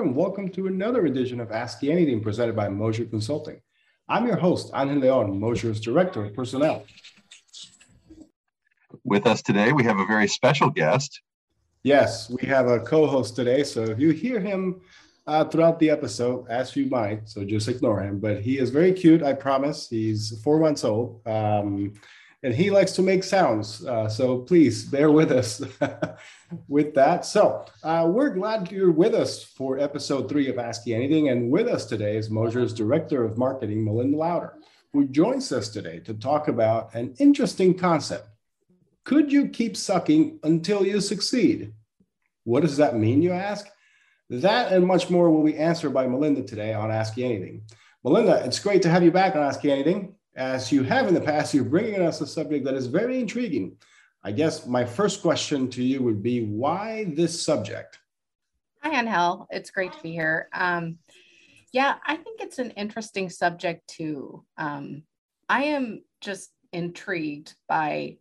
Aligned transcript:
Hello, 0.00 0.08
and 0.08 0.16
welcome 0.16 0.48
to 0.52 0.66
another 0.66 1.04
edition 1.04 1.40
of 1.40 1.52
Ask 1.52 1.84
Anything 1.84 2.22
presented 2.22 2.56
by 2.56 2.70
Mosier 2.70 3.04
Consulting. 3.04 3.60
I'm 4.08 4.26
your 4.26 4.38
host, 4.38 4.70
Angel 4.74 4.96
Leon, 4.96 5.38
Mosier's 5.38 5.78
Director 5.78 6.24
of 6.24 6.32
Personnel. 6.32 6.86
With 9.04 9.26
us 9.26 9.42
today, 9.42 9.72
we 9.72 9.84
have 9.84 9.98
a 9.98 10.06
very 10.06 10.26
special 10.26 10.70
guest. 10.70 11.20
Yes, 11.82 12.30
we 12.30 12.48
have 12.48 12.66
a 12.66 12.80
co 12.80 13.08
host 13.08 13.36
today. 13.36 13.62
So 13.62 13.82
if 13.82 13.98
you 13.98 14.12
hear 14.12 14.40
him 14.40 14.80
uh, 15.26 15.44
throughout 15.44 15.78
the 15.78 15.90
episode, 15.90 16.46
as 16.48 16.74
you 16.74 16.86
might, 16.86 17.28
so 17.28 17.44
just 17.44 17.68
ignore 17.68 18.00
him. 18.00 18.20
But 18.20 18.40
he 18.40 18.56
is 18.56 18.70
very 18.70 18.94
cute, 18.94 19.22
I 19.22 19.34
promise. 19.34 19.86
He's 19.90 20.40
four 20.42 20.58
months 20.58 20.82
old. 20.82 21.20
Um, 21.26 21.92
and 22.42 22.54
he 22.54 22.70
likes 22.70 22.92
to 22.92 23.02
make 23.02 23.22
sounds. 23.22 23.84
Uh, 23.84 24.08
so 24.08 24.38
please 24.38 24.84
bear 24.84 25.10
with 25.10 25.30
us 25.30 25.62
with 26.68 26.94
that. 26.94 27.26
So 27.26 27.66
uh, 27.82 28.08
we're 28.10 28.30
glad 28.30 28.72
you're 28.72 28.92
with 28.92 29.14
us 29.14 29.44
for 29.44 29.78
episode 29.78 30.28
three 30.28 30.48
of 30.48 30.58
Ask 30.58 30.86
You 30.86 30.96
Anything. 30.96 31.28
And 31.28 31.50
with 31.50 31.68
us 31.68 31.84
today 31.84 32.16
is 32.16 32.30
Mosier's 32.30 32.72
Director 32.72 33.24
of 33.24 33.36
Marketing, 33.36 33.84
Melinda 33.84 34.16
Lauder, 34.16 34.54
who 34.92 35.06
joins 35.06 35.52
us 35.52 35.68
today 35.68 36.00
to 36.00 36.14
talk 36.14 36.48
about 36.48 36.94
an 36.94 37.14
interesting 37.18 37.76
concept. 37.76 38.26
Could 39.04 39.30
you 39.30 39.48
keep 39.48 39.76
sucking 39.76 40.40
until 40.42 40.86
you 40.86 41.00
succeed? 41.00 41.74
What 42.44 42.60
does 42.60 42.78
that 42.78 42.96
mean, 42.96 43.22
you 43.22 43.32
ask? 43.32 43.66
That 44.30 44.72
and 44.72 44.86
much 44.86 45.10
more 45.10 45.30
will 45.30 45.44
be 45.44 45.58
answered 45.58 45.90
by 45.90 46.06
Melinda 46.06 46.42
today 46.42 46.72
on 46.72 46.90
Ask 46.90 47.16
You 47.16 47.26
Anything. 47.26 47.62
Melinda, 48.02 48.42
it's 48.46 48.60
great 48.60 48.80
to 48.82 48.88
have 48.88 49.02
you 49.02 49.10
back 49.10 49.36
on 49.36 49.42
Ask 49.42 49.62
You 49.62 49.72
Anything 49.72 50.14
as 50.34 50.70
you 50.70 50.82
have 50.82 51.08
in 51.08 51.14
the 51.14 51.20
past, 51.20 51.54
you're 51.54 51.64
bringing 51.64 52.02
us 52.02 52.20
a 52.20 52.26
subject 52.26 52.64
that 52.64 52.74
is 52.74 52.86
very 52.86 53.20
intriguing. 53.20 53.76
I 54.22 54.32
guess 54.32 54.66
my 54.66 54.84
first 54.84 55.22
question 55.22 55.68
to 55.70 55.82
you 55.82 56.02
would 56.02 56.22
be 56.22 56.44
why 56.44 57.06
this 57.16 57.44
subject? 57.44 57.98
Hi, 58.82 58.98
Angel. 58.98 59.46
It's 59.50 59.70
great 59.70 59.92
to 59.92 60.02
be 60.02 60.12
here. 60.12 60.48
Um, 60.52 60.98
yeah, 61.72 61.96
I 62.06 62.16
think 62.16 62.40
it's 62.40 62.58
an 62.58 62.70
interesting 62.72 63.30
subject 63.30 63.88
too. 63.88 64.44
Um, 64.56 65.02
I 65.48 65.64
am 65.64 66.02
just 66.20 66.50
intrigued 66.72 67.54
by 67.68 68.18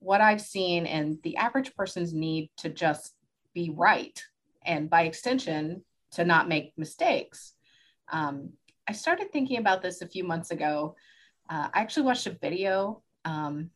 what 0.00 0.20
I've 0.20 0.40
seen 0.40 0.86
and 0.86 1.18
the 1.22 1.36
average 1.36 1.74
person's 1.74 2.12
need 2.12 2.50
to 2.58 2.68
just 2.68 3.14
be 3.54 3.72
right, 3.74 4.20
and 4.64 4.90
by 4.90 5.02
extension, 5.02 5.82
to 6.12 6.24
not 6.24 6.48
make 6.48 6.72
mistakes. 6.76 7.52
Um, 8.12 8.50
I 8.88 8.92
started 8.92 9.32
thinking 9.32 9.58
about 9.58 9.82
this 9.82 10.02
a 10.02 10.06
few 10.06 10.24
months 10.24 10.50
ago. 10.50 10.96
Uh, 11.50 11.68
I 11.72 11.80
actually 11.80 12.04
watched 12.04 12.26
a 12.26 12.38
video 12.40 13.02
um, 13.24 13.70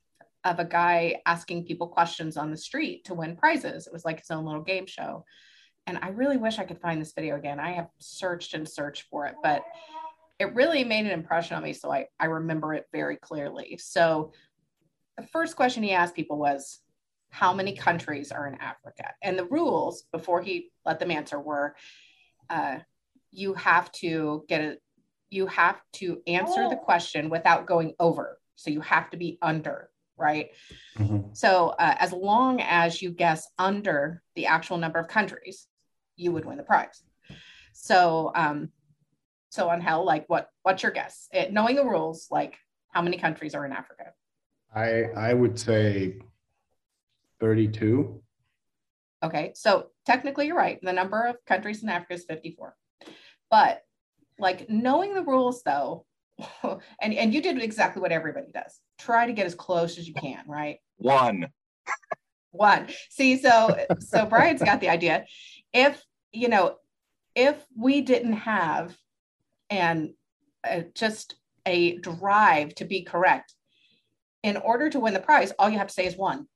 of 0.44 0.58
a 0.58 0.64
guy 0.64 1.16
asking 1.26 1.66
people 1.66 1.88
questions 1.88 2.36
on 2.36 2.50
the 2.50 2.56
street 2.56 3.04
to 3.04 3.14
win 3.14 3.36
prizes. 3.36 3.86
It 3.86 3.92
was 3.92 4.04
like 4.04 4.20
his 4.20 4.30
own 4.30 4.44
little 4.44 4.62
game 4.62 4.86
show. 4.86 5.24
And 5.86 5.98
I 6.00 6.08
really 6.08 6.36
wish 6.36 6.58
I 6.58 6.64
could 6.64 6.80
find 6.80 7.00
this 7.00 7.12
video 7.12 7.36
again. 7.36 7.58
I 7.58 7.72
have 7.72 7.88
searched 7.98 8.54
and 8.54 8.68
searched 8.68 9.06
for 9.10 9.26
it, 9.26 9.34
but 9.42 9.62
it 10.38 10.54
really 10.54 10.84
made 10.84 11.06
an 11.06 11.12
impression 11.12 11.56
on 11.56 11.62
me. 11.62 11.72
So 11.72 11.92
I, 11.92 12.06
I 12.18 12.26
remember 12.26 12.74
it 12.74 12.86
very 12.92 13.16
clearly. 13.16 13.78
So 13.82 14.32
the 15.16 15.26
first 15.26 15.56
question 15.56 15.82
he 15.82 15.92
asked 15.92 16.14
people 16.14 16.38
was, 16.38 16.78
How 17.30 17.52
many 17.52 17.74
countries 17.74 18.30
are 18.30 18.46
in 18.46 18.54
Africa? 18.54 19.12
And 19.22 19.38
the 19.38 19.46
rules 19.46 20.04
before 20.12 20.40
he 20.42 20.70
let 20.86 21.00
them 21.00 21.10
answer 21.10 21.40
were 21.40 21.74
uh, 22.48 22.78
you 23.32 23.54
have 23.54 23.90
to 23.92 24.44
get 24.48 24.60
a 24.60 24.76
you 25.30 25.46
have 25.46 25.80
to 25.94 26.20
answer 26.26 26.68
the 26.68 26.76
oh. 26.76 26.84
question 26.84 27.30
without 27.30 27.66
going 27.66 27.94
over. 27.98 28.38
So 28.56 28.70
you 28.70 28.80
have 28.80 29.10
to 29.10 29.16
be 29.16 29.38
under, 29.40 29.88
right? 30.16 30.50
Mm-hmm. 30.98 31.32
So 31.32 31.68
uh, 31.78 31.94
as 31.98 32.12
long 32.12 32.60
as 32.60 33.00
you 33.00 33.10
guess 33.10 33.48
under 33.58 34.22
the 34.34 34.46
actual 34.46 34.76
number 34.76 34.98
of 34.98 35.08
countries, 35.08 35.66
you 36.16 36.32
would 36.32 36.44
win 36.44 36.58
the 36.58 36.62
prize. 36.62 37.02
So, 37.72 38.32
um, 38.34 38.70
so 39.48 39.72
Angel, 39.72 40.04
like 40.04 40.28
what, 40.28 40.48
what's 40.62 40.82
your 40.82 40.92
guess? 40.92 41.28
It, 41.32 41.52
knowing 41.52 41.76
the 41.76 41.84
rules, 41.84 42.26
like 42.30 42.58
how 42.88 43.00
many 43.02 43.16
countries 43.16 43.54
are 43.54 43.64
in 43.64 43.72
Africa? 43.72 44.12
I, 44.74 45.04
I 45.16 45.32
would 45.32 45.58
say 45.58 46.18
32. 47.40 48.20
Okay. 49.22 49.52
So 49.54 49.86
technically 50.06 50.48
you're 50.48 50.56
right. 50.56 50.78
The 50.82 50.92
number 50.92 51.24
of 51.26 51.36
countries 51.46 51.82
in 51.82 51.88
Africa 51.88 52.14
is 52.14 52.24
54. 52.24 52.74
But 53.50 53.82
like 54.40 54.68
knowing 54.68 55.14
the 55.14 55.22
rules 55.22 55.62
though 55.62 56.04
and 57.00 57.14
and 57.14 57.34
you 57.34 57.42
did 57.42 57.62
exactly 57.62 58.00
what 58.00 58.12
everybody 58.12 58.50
does. 58.52 58.80
Try 58.98 59.26
to 59.26 59.32
get 59.32 59.46
as 59.46 59.54
close 59.54 59.98
as 59.98 60.08
you 60.08 60.14
can 60.14 60.42
right? 60.46 60.78
One. 60.98 61.48
One. 62.52 62.88
See 63.10 63.38
so 63.38 63.76
so 63.98 64.26
brian's 64.26 64.62
got 64.62 64.80
the 64.80 64.88
idea. 64.88 65.26
If 65.72 66.02
you 66.32 66.48
know 66.48 66.76
if 67.34 67.64
we 67.76 68.00
didn't 68.00 68.32
have 68.32 68.96
and 69.68 70.10
uh, 70.64 70.80
just 70.94 71.36
a 71.66 71.96
drive 71.98 72.74
to 72.74 72.84
be 72.84 73.02
correct 73.02 73.54
in 74.42 74.56
order 74.56 74.88
to 74.90 74.98
win 74.98 75.14
the 75.14 75.20
prize 75.20 75.52
all 75.58 75.68
you 75.68 75.78
have 75.78 75.86
to 75.86 75.92
say 75.92 76.06
is 76.06 76.16
one 76.16 76.46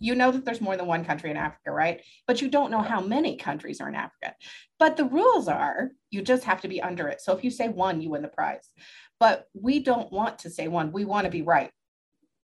you 0.00 0.14
know 0.14 0.32
that 0.32 0.44
there's 0.44 0.62
more 0.62 0.76
than 0.76 0.86
one 0.86 1.04
country 1.04 1.30
in 1.30 1.36
Africa, 1.36 1.70
right? 1.70 2.02
But 2.26 2.40
you 2.40 2.48
don't 2.48 2.70
know 2.70 2.80
how 2.80 3.00
many 3.00 3.36
countries 3.36 3.80
are 3.80 3.88
in 3.88 3.94
Africa. 3.94 4.34
But 4.78 4.96
the 4.96 5.04
rules 5.04 5.46
are 5.46 5.90
you 6.10 6.22
just 6.22 6.44
have 6.44 6.62
to 6.62 6.68
be 6.68 6.82
under 6.82 7.06
it. 7.06 7.20
So 7.20 7.36
if 7.36 7.44
you 7.44 7.50
say 7.50 7.68
one, 7.68 8.00
you 8.00 8.10
win 8.10 8.22
the 8.22 8.28
prize. 8.28 8.68
But 9.20 9.46
we 9.52 9.80
don't 9.80 10.10
want 10.10 10.40
to 10.40 10.50
say 10.50 10.68
one. 10.68 10.90
We 10.90 11.04
want 11.04 11.26
to 11.26 11.30
be 11.30 11.42
right. 11.42 11.70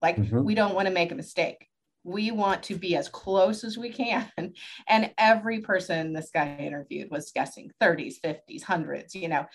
Like 0.01 0.17
mm-hmm. 0.17 0.45
we 0.45 0.55
don't 0.55 0.75
want 0.75 0.87
to 0.87 0.95
make 0.95 1.11
a 1.11 1.17
mistake. 1.17 1.67
We 2.05 2.31
want 2.31 2.63
to 2.65 2.77
be 2.77 2.97
as 2.97 3.09
close 3.09 3.65
as 3.65 3.77
we 3.77 3.91
can. 3.91 4.31
And 4.89 5.11
every 5.19 5.61
person 5.61 6.13
this 6.13 6.31
guy 6.33 6.57
interviewed 6.59 7.11
was 7.11 7.33
guessing 7.33 7.73
30s, 7.83 8.15
50s, 8.25 8.63
hundreds, 8.63 9.15
you 9.15 9.29
know. 9.29 9.47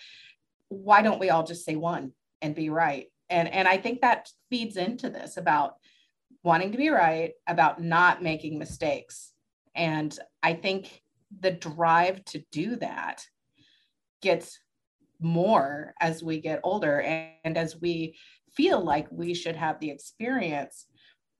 Why 0.68 1.00
don't 1.00 1.18
we 1.18 1.30
all 1.30 1.44
just 1.44 1.64
say 1.64 1.76
one 1.76 2.12
and 2.42 2.54
be 2.54 2.68
right? 2.68 3.06
And 3.30 3.48
and 3.48 3.66
I 3.66 3.78
think 3.78 4.02
that 4.02 4.28
feeds 4.50 4.76
into 4.76 5.08
this 5.08 5.36
about 5.36 5.74
wanting 6.46 6.70
to 6.70 6.78
be 6.78 6.90
right, 6.90 7.32
about 7.48 7.82
not 7.82 8.22
making 8.22 8.56
mistakes. 8.56 9.32
And 9.74 10.16
I 10.44 10.54
think 10.54 11.02
the 11.40 11.50
drive 11.50 12.24
to 12.26 12.38
do 12.52 12.76
that 12.76 13.26
gets 14.22 14.60
more 15.20 15.92
as 16.00 16.22
we 16.22 16.40
get 16.40 16.60
older 16.62 17.00
and 17.00 17.58
as 17.58 17.80
we 17.80 18.16
feel 18.52 18.80
like 18.80 19.08
we 19.10 19.34
should 19.34 19.56
have 19.56 19.80
the 19.80 19.90
experience 19.90 20.86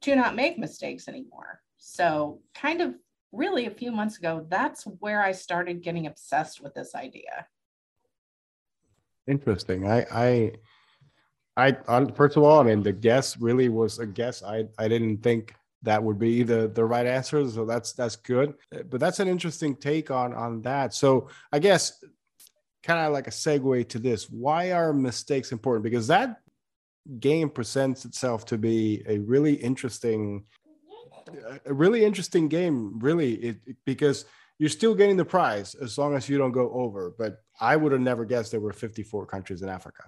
to 0.03 0.17
not 0.17 0.35
make 0.35 0.59
mistakes 0.59 1.07
anymore. 1.07 1.61
So, 1.79 2.41
kind 2.53 2.81
of 2.81 2.95
really 3.31 3.67
a 3.67 3.71
few 3.71 3.93
months 3.93 4.19
ago, 4.19 4.45
that's 4.49 4.83
where 4.99 5.23
I 5.23 5.31
started 5.31 5.85
getting 5.85 6.09
obsessed 6.09 6.61
with 6.61 6.75
this 6.75 6.97
idea. 6.97 7.47
Interesting. 9.29 9.87
I, 9.87 10.05
I 10.11 10.53
I 11.57 11.73
first 12.15 12.37
of 12.37 12.43
all, 12.43 12.61
I 12.61 12.65
mean, 12.65 12.83
the 12.83 12.93
guess 12.93 13.37
really 13.39 13.69
was 13.69 13.99
a 13.99 14.07
guess. 14.07 14.43
I 14.43 14.67
I 14.79 14.89
didn't 14.89 15.23
think 15.23 15.55
that 15.83 16.03
would 16.03 16.19
be 16.19 16.43
the 16.43 16.69
the 16.69 16.85
right 16.85 17.07
answer, 17.07 17.49
so 17.49 17.65
that's 17.65 17.93
that's 17.93 18.17
good. 18.17 18.55
But 18.71 19.01
that's 19.01 19.21
an 19.21 19.29
interesting 19.29 19.77
take 19.77 20.11
on 20.11 20.35
on 20.35 20.63
that. 20.63 20.93
So 20.93 21.29
I 21.53 21.59
guess 21.59 22.05
kind 22.83 23.07
of 23.07 23.13
like 23.13 23.27
a 23.27 23.31
segue 23.31 23.89
to 23.89 23.99
this. 23.99 24.29
Why 24.29 24.73
are 24.73 24.93
mistakes 24.93 25.51
important? 25.51 25.85
Because 25.85 26.09
that 26.09 26.41
game 27.21 27.49
presents 27.49 28.05
itself 28.05 28.45
to 28.47 28.59
be 28.59 29.03
a 29.09 29.19
really 29.19 29.55
interesting, 29.55 30.45
a 31.65 31.73
really 31.73 32.05
interesting 32.05 32.49
game. 32.49 32.99
Really, 32.99 33.35
it, 33.35 33.57
because 33.87 34.27
you're 34.59 34.69
still 34.69 34.95
getting 34.95 35.17
the 35.17 35.25
prize 35.25 35.75
as 35.75 35.97
long 35.97 36.15
as 36.15 36.29
you 36.29 36.37
don't 36.37 36.53
go 36.53 36.71
over. 36.73 37.15
But 37.19 37.39
I 37.61 37.77
would 37.77 37.93
have 37.93 38.01
never 38.03 38.27
guessed 38.27 38.51
there 38.51 38.61
were 38.61 38.75
54 38.75 39.25
countries 39.25 39.63
in 39.63 39.71
Africa 39.71 40.05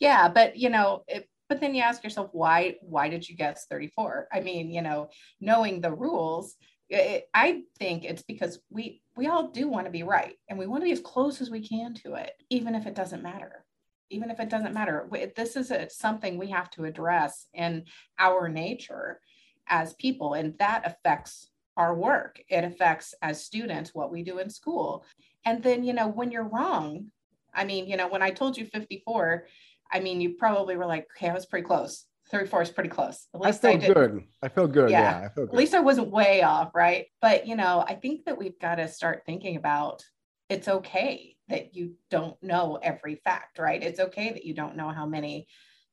yeah 0.00 0.28
but 0.28 0.56
you 0.56 0.70
know 0.70 1.02
it, 1.08 1.28
but 1.48 1.60
then 1.60 1.74
you 1.74 1.82
ask 1.82 2.04
yourself 2.04 2.28
why 2.32 2.76
why 2.82 3.08
did 3.08 3.28
you 3.28 3.36
guess 3.36 3.66
34 3.70 4.28
i 4.32 4.40
mean 4.40 4.70
you 4.70 4.82
know 4.82 5.08
knowing 5.40 5.80
the 5.80 5.92
rules 5.92 6.56
it, 6.88 7.28
i 7.34 7.62
think 7.78 8.04
it's 8.04 8.22
because 8.22 8.60
we 8.70 9.02
we 9.18 9.26
all 9.26 9.48
do 9.48 9.68
want 9.68 9.84
to 9.84 9.90
be 9.90 10.04
right 10.04 10.36
and 10.48 10.58
we 10.58 10.66
want 10.66 10.80
to 10.80 10.86
be 10.86 10.92
as 10.92 11.00
close 11.00 11.40
as 11.40 11.50
we 11.50 11.66
can 11.66 11.92
to 11.92 12.14
it 12.14 12.32
even 12.50 12.74
if 12.74 12.86
it 12.86 12.94
doesn't 12.94 13.22
matter. 13.22 13.64
Even 14.10 14.30
if 14.30 14.40
it 14.40 14.48
doesn't 14.48 14.72
matter. 14.72 15.06
This 15.36 15.54
is 15.54 15.70
a, 15.70 15.90
something 15.90 16.38
we 16.38 16.48
have 16.48 16.70
to 16.70 16.84
address 16.84 17.46
in 17.52 17.84
our 18.18 18.48
nature 18.48 19.20
as 19.66 19.92
people 19.94 20.32
and 20.32 20.54
that 20.60 20.86
affects 20.86 21.50
our 21.76 21.94
work. 21.94 22.40
It 22.48 22.64
affects 22.64 23.12
as 23.20 23.44
students 23.44 23.90
what 23.92 24.10
we 24.10 24.22
do 24.22 24.38
in 24.38 24.48
school. 24.48 25.04
And 25.44 25.62
then 25.62 25.84
you 25.84 25.92
know 25.92 26.08
when 26.08 26.30
you're 26.30 26.48
wrong 26.48 27.06
i 27.54 27.64
mean 27.64 27.88
you 27.88 27.96
know 27.96 28.08
when 28.08 28.20
i 28.20 28.30
told 28.30 28.58
you 28.58 28.66
54 28.66 29.46
I 29.90 30.00
mean, 30.00 30.20
you 30.20 30.34
probably 30.34 30.76
were 30.76 30.86
like, 30.86 31.06
okay, 31.16 31.28
I 31.28 31.34
was 31.34 31.46
pretty 31.46 31.66
close. 31.66 32.04
34 32.30 32.62
is 32.62 32.70
pretty 32.70 32.90
close. 32.90 33.26
At 33.34 33.40
least 33.40 33.64
I 33.64 33.78
felt 33.78 33.84
I 33.84 33.94
good. 33.94 34.24
I 34.42 34.48
felt 34.48 34.72
good. 34.72 34.90
Yeah. 34.90 35.00
yeah 35.00 35.16
I 35.18 35.28
felt 35.28 35.34
good. 35.34 35.48
At 35.50 35.54
least 35.54 35.74
I 35.74 35.80
wasn't 35.80 36.10
way 36.10 36.42
off, 36.42 36.74
right? 36.74 37.06
But 37.22 37.46
you 37.46 37.56
know, 37.56 37.84
I 37.86 37.94
think 37.94 38.24
that 38.26 38.38
we've 38.38 38.58
got 38.60 38.76
to 38.76 38.88
start 38.88 39.22
thinking 39.24 39.56
about 39.56 40.04
it's 40.48 40.68
okay 40.68 41.36
that 41.48 41.74
you 41.74 41.94
don't 42.10 42.40
know 42.42 42.78
every 42.82 43.16
fact, 43.24 43.58
right? 43.58 43.82
It's 43.82 44.00
okay 44.00 44.30
that 44.32 44.44
you 44.44 44.54
don't 44.54 44.76
know 44.76 44.90
how 44.90 45.06
many 45.06 45.46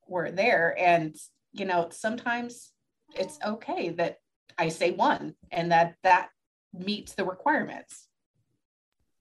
were 0.08 0.32
there. 0.32 0.76
And 0.78 1.16
you 1.54 1.66
know, 1.66 1.88
sometimes 1.92 2.72
it's 3.16 3.40
okay 3.46 3.90
that 3.92 4.18
I 4.58 4.70
say 4.70 4.92
one 4.92 5.36
and 5.52 5.72
that 5.72 5.96
that 6.04 6.30
meets 6.74 7.14
the 7.14 7.26
requirements. 7.26 8.08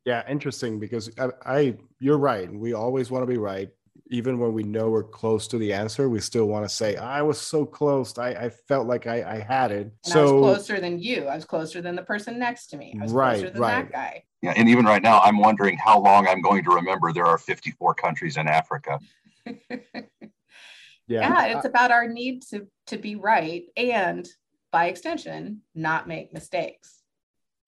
Yeah, 0.05 0.23
interesting 0.29 0.79
because 0.79 1.11
I, 1.19 1.29
I 1.47 1.77
you're 1.99 2.19
right. 2.19 2.53
We 2.53 2.75
always 2.75 3.11
want 3.11 3.23
to 3.23 3.27
be 3.27 3.39
right. 3.39 3.71
Even 4.15 4.39
when 4.39 4.53
we 4.53 4.63
know 4.63 4.91
we're 4.91 5.03
close 5.03 5.49
to 5.49 5.59
the 5.59 5.73
answer, 5.73 6.09
we 6.09 6.21
still 6.21 6.47
want 6.47 6.65
to 6.65 6.69
say, 6.69 6.97
I 6.97 7.21
was 7.23 7.41
so 7.41 7.67
close. 7.67 8.17
I, 8.17 8.29
I 8.29 8.49
felt 8.49 8.87
like 8.87 9.09
I, 9.09 9.25
I 9.25 9.39
had 9.41 9.73
it. 9.73 9.93
And 10.05 10.13
so 10.13 10.21
I 10.21 10.23
was 10.23 10.67
closer 10.67 10.81
than 10.81 11.01
you. 11.01 11.27
I 11.27 11.35
was 11.35 11.45
closer 11.45 11.81
than 11.81 11.97
the 11.97 12.03
person 12.03 12.39
next 12.39 12.69
to 12.69 12.77
me. 12.77 12.97
I 12.99 13.03
was 13.03 13.13
Right, 13.13 13.39
closer 13.41 13.51
than 13.51 13.61
right. 13.61 13.91
that 13.91 13.93
guy. 13.93 14.25
Yeah, 14.41 14.55
and 14.57 14.69
even 14.69 14.85
right 14.85 15.03
now, 15.03 15.19
I'm 15.21 15.39
wondering 15.39 15.77
how 15.79 16.01
long 16.01 16.29
I'm 16.29 16.43
going 16.43 16.63
to 16.63 16.71
remember 16.71 17.13
there 17.13 17.27
are 17.27 17.39
54 17.39 17.95
countries 17.95 18.37
in 18.37 18.47
Africa. 18.47 19.01
yeah, 19.47 20.05
yeah, 21.09 21.47
it's 21.47 21.65
about 21.65 21.91
our 21.91 22.07
need 22.07 22.43
to 22.51 22.69
to 22.87 22.97
be 22.97 23.17
right 23.17 23.65
and 23.77 24.27
by 24.71 24.87
extension 24.87 25.61
not 25.75 26.09
make 26.09 26.33
mistakes 26.33 27.03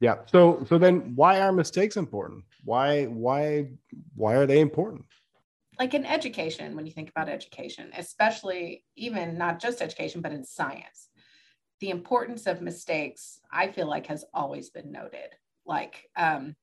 yeah. 0.00 0.16
So 0.26 0.64
so 0.68 0.78
then 0.78 1.12
why 1.14 1.40
are 1.40 1.52
mistakes 1.52 1.96
important? 1.96 2.44
Why 2.64 3.04
why 3.04 3.68
why 4.14 4.34
are 4.34 4.46
they 4.46 4.60
important? 4.60 5.06
Like 5.78 5.94
in 5.94 6.06
education 6.06 6.74
when 6.74 6.86
you 6.86 6.92
think 6.92 7.10
about 7.10 7.28
education 7.28 7.90
especially 7.96 8.84
even 8.96 9.36
not 9.36 9.60
just 9.60 9.82
education 9.82 10.20
but 10.20 10.32
in 10.32 10.44
science 10.44 11.08
the 11.80 11.90
importance 11.90 12.46
of 12.46 12.62
mistakes 12.62 13.40
i 13.52 13.68
feel 13.68 13.86
like 13.86 14.06
has 14.06 14.24
always 14.32 14.70
been 14.70 14.90
noted. 14.90 15.30
Like 15.66 16.08
um 16.16 16.56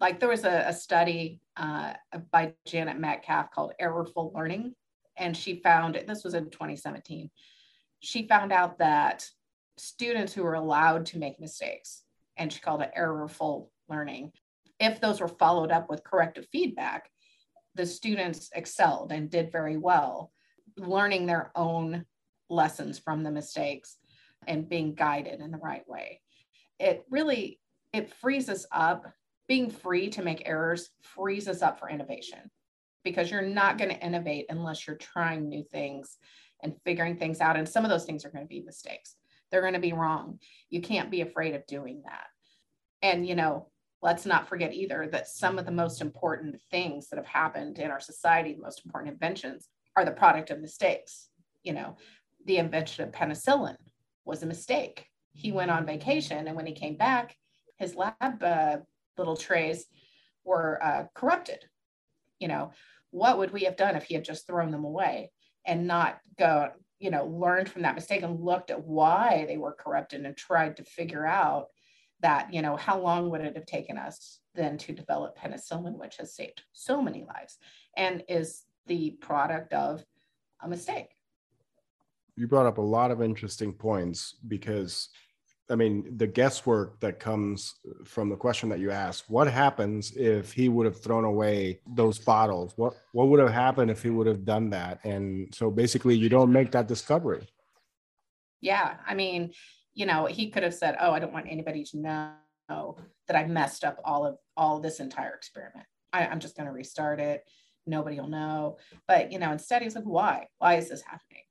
like 0.00 0.18
there 0.18 0.28
was 0.28 0.44
a, 0.44 0.64
a 0.68 0.72
study 0.72 1.40
uh, 1.56 1.92
by 2.30 2.54
janet 2.66 2.98
Metcalfe 2.98 3.50
called 3.50 3.72
errorful 3.78 4.32
learning 4.34 4.74
and 5.16 5.36
she 5.36 5.60
found 5.60 6.02
this 6.06 6.24
was 6.24 6.34
in 6.34 6.50
2017 6.50 7.30
she 8.00 8.26
found 8.26 8.52
out 8.52 8.78
that 8.78 9.28
students 9.76 10.32
who 10.32 10.42
were 10.42 10.54
allowed 10.54 11.06
to 11.06 11.18
make 11.18 11.40
mistakes 11.40 12.02
and 12.36 12.52
she 12.52 12.60
called 12.60 12.82
it 12.82 12.90
errorful 12.96 13.70
learning 13.88 14.32
if 14.80 15.00
those 15.00 15.20
were 15.20 15.28
followed 15.28 15.70
up 15.70 15.88
with 15.88 16.04
corrective 16.04 16.46
feedback 16.50 17.10
the 17.74 17.86
students 17.86 18.50
excelled 18.54 19.12
and 19.12 19.30
did 19.30 19.52
very 19.52 19.76
well 19.76 20.32
learning 20.76 21.26
their 21.26 21.50
own 21.54 22.04
lessons 22.48 22.98
from 22.98 23.22
the 23.22 23.30
mistakes 23.30 23.96
and 24.46 24.68
being 24.68 24.94
guided 24.94 25.40
in 25.40 25.50
the 25.50 25.58
right 25.58 25.86
way. 25.88 26.20
It 26.78 27.04
really 27.10 27.60
it 27.92 28.12
frees 28.20 28.48
us 28.48 28.66
up. 28.72 29.06
Being 29.48 29.70
free 29.70 30.08
to 30.10 30.22
make 30.22 30.48
errors 30.48 30.90
frees 31.02 31.48
us 31.48 31.62
up 31.62 31.78
for 31.78 31.90
innovation 31.90 32.50
because 33.04 33.30
you're 33.30 33.42
not 33.42 33.76
going 33.76 33.90
to 33.90 34.00
innovate 34.00 34.46
unless 34.48 34.86
you're 34.86 34.96
trying 34.96 35.48
new 35.48 35.64
things 35.64 36.16
and 36.62 36.76
figuring 36.84 37.16
things 37.16 37.40
out. 37.40 37.56
And 37.56 37.68
some 37.68 37.84
of 37.84 37.90
those 37.90 38.04
things 38.04 38.24
are 38.24 38.30
going 38.30 38.44
to 38.44 38.48
be 38.48 38.62
mistakes. 38.62 39.16
They're 39.50 39.60
going 39.60 39.74
to 39.74 39.80
be 39.80 39.92
wrong. 39.92 40.38
You 40.70 40.80
can't 40.80 41.10
be 41.10 41.20
afraid 41.20 41.54
of 41.54 41.66
doing 41.66 42.02
that. 42.06 42.26
And 43.02 43.26
you 43.26 43.34
know 43.34 43.68
let's 44.02 44.26
not 44.26 44.48
forget 44.48 44.74
either 44.74 45.08
that 45.12 45.28
some 45.28 45.58
of 45.58 45.64
the 45.64 45.72
most 45.72 46.00
important 46.00 46.60
things 46.70 47.08
that 47.08 47.16
have 47.16 47.26
happened 47.26 47.78
in 47.78 47.90
our 47.90 48.00
society, 48.00 48.52
the 48.52 48.60
most 48.60 48.84
important 48.84 49.12
inventions, 49.12 49.68
are 49.96 50.04
the 50.04 50.10
product 50.10 50.50
of 50.50 50.60
mistakes. 50.60 51.28
You 51.62 51.72
know, 51.72 51.96
the 52.46 52.58
invention 52.58 53.04
of 53.04 53.12
penicillin 53.12 53.76
was 54.24 54.42
a 54.42 54.46
mistake. 54.46 55.06
He 55.32 55.52
went 55.52 55.70
on 55.70 55.86
vacation, 55.86 56.48
and 56.48 56.56
when 56.56 56.66
he 56.66 56.72
came 56.72 56.96
back, 56.96 57.36
his 57.78 57.94
lab 57.94 58.42
uh, 58.42 58.78
little 59.16 59.36
trays 59.36 59.86
were 60.44 60.82
uh, 60.82 61.04
corrupted. 61.14 61.64
You 62.40 62.48
know, 62.48 62.72
what 63.10 63.38
would 63.38 63.52
we 63.52 63.64
have 63.64 63.76
done 63.76 63.94
if 63.94 64.04
he 64.04 64.14
had 64.14 64.24
just 64.24 64.46
thrown 64.46 64.72
them 64.72 64.84
away 64.84 65.30
and 65.64 65.86
not 65.86 66.18
go, 66.38 66.70
you 66.98 67.10
know, 67.10 67.26
learned 67.26 67.68
from 67.68 67.82
that 67.82 67.94
mistake 67.94 68.22
and 68.22 68.40
looked 68.40 68.70
at 68.70 68.84
why 68.84 69.44
they 69.46 69.58
were 69.58 69.76
corrupted 69.78 70.26
and 70.26 70.36
tried 70.36 70.76
to 70.78 70.84
figure 70.84 71.24
out 71.24 71.68
that, 72.22 72.52
you 72.52 72.62
know, 72.62 72.76
how 72.76 72.98
long 72.98 73.30
would 73.30 73.40
it 73.40 73.56
have 73.56 73.66
taken 73.66 73.98
us 73.98 74.40
then 74.54 74.78
to 74.78 74.92
develop 74.92 75.36
penicillin, 75.36 75.98
which 75.98 76.16
has 76.16 76.34
saved 76.34 76.62
so 76.72 77.02
many 77.02 77.24
lives 77.24 77.58
and 77.96 78.22
is 78.28 78.64
the 78.86 79.10
product 79.20 79.72
of 79.72 80.04
a 80.62 80.68
mistake. 80.68 81.16
You 82.36 82.46
brought 82.46 82.66
up 82.66 82.78
a 82.78 82.82
lot 82.82 83.10
of 83.10 83.22
interesting 83.22 83.72
points 83.72 84.36
because 84.48 85.08
I 85.70 85.74
mean, 85.74 86.18
the 86.18 86.26
guesswork 86.26 87.00
that 87.00 87.18
comes 87.18 87.76
from 88.04 88.28
the 88.28 88.36
question 88.36 88.68
that 88.68 88.80
you 88.80 88.90
asked, 88.90 89.30
what 89.30 89.46
happens 89.50 90.14
if 90.16 90.52
he 90.52 90.68
would 90.68 90.84
have 90.84 91.00
thrown 91.00 91.24
away 91.24 91.80
those 91.94 92.18
bottles? 92.18 92.74
What 92.76 92.94
what 93.12 93.28
would 93.28 93.40
have 93.40 93.52
happened 93.52 93.90
if 93.90 94.02
he 94.02 94.10
would 94.10 94.26
have 94.26 94.44
done 94.44 94.70
that? 94.70 94.98
And 95.04 95.54
so 95.54 95.70
basically 95.70 96.16
you 96.16 96.28
don't 96.28 96.52
make 96.52 96.72
that 96.72 96.88
discovery. 96.88 97.46
Yeah. 98.60 98.96
I 99.06 99.14
mean, 99.14 99.52
you 99.94 100.06
know, 100.06 100.26
he 100.26 100.50
could 100.50 100.62
have 100.62 100.74
said, 100.74 100.96
"Oh, 101.00 101.12
I 101.12 101.18
don't 101.18 101.32
want 101.32 101.46
anybody 101.48 101.84
to 101.84 101.98
know 101.98 102.96
that 103.26 103.36
I 103.36 103.46
messed 103.46 103.84
up 103.84 104.00
all 104.04 104.26
of 104.26 104.36
all 104.56 104.80
this 104.80 105.00
entire 105.00 105.34
experiment. 105.34 105.86
I, 106.12 106.26
I'm 106.26 106.40
just 106.40 106.56
going 106.56 106.66
to 106.66 106.72
restart 106.72 107.20
it. 107.20 107.44
Nobody 107.86 108.18
will 108.20 108.28
know." 108.28 108.78
But 109.06 109.32
you 109.32 109.38
know, 109.38 109.52
instead, 109.52 109.82
he's 109.82 109.94
like, 109.94 110.04
"Why? 110.04 110.46
Why 110.58 110.74
is 110.76 110.88
this 110.88 111.02
happening?" 111.02 111.44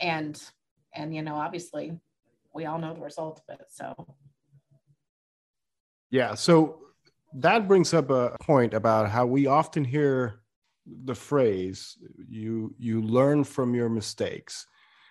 And 0.00 0.40
and 0.94 1.14
you 1.14 1.22
know, 1.22 1.36
obviously, 1.36 1.92
we 2.54 2.66
all 2.66 2.78
know 2.78 2.94
the 2.94 3.00
result 3.00 3.40
of 3.48 3.60
it. 3.60 3.66
So 3.70 3.94
Yeah. 6.10 6.34
So 6.34 6.80
that 7.34 7.66
brings 7.66 7.92
up 7.92 8.10
a 8.10 8.36
point 8.40 8.74
about 8.74 9.10
how 9.10 9.26
we 9.26 9.46
often 9.46 9.84
hear 9.84 10.40
the 10.86 11.14
phrase 11.14 11.96
you 12.28 12.74
you 12.78 13.02
learn 13.02 13.42
from 13.42 13.74
your 13.74 13.88
mistakes 13.88 14.66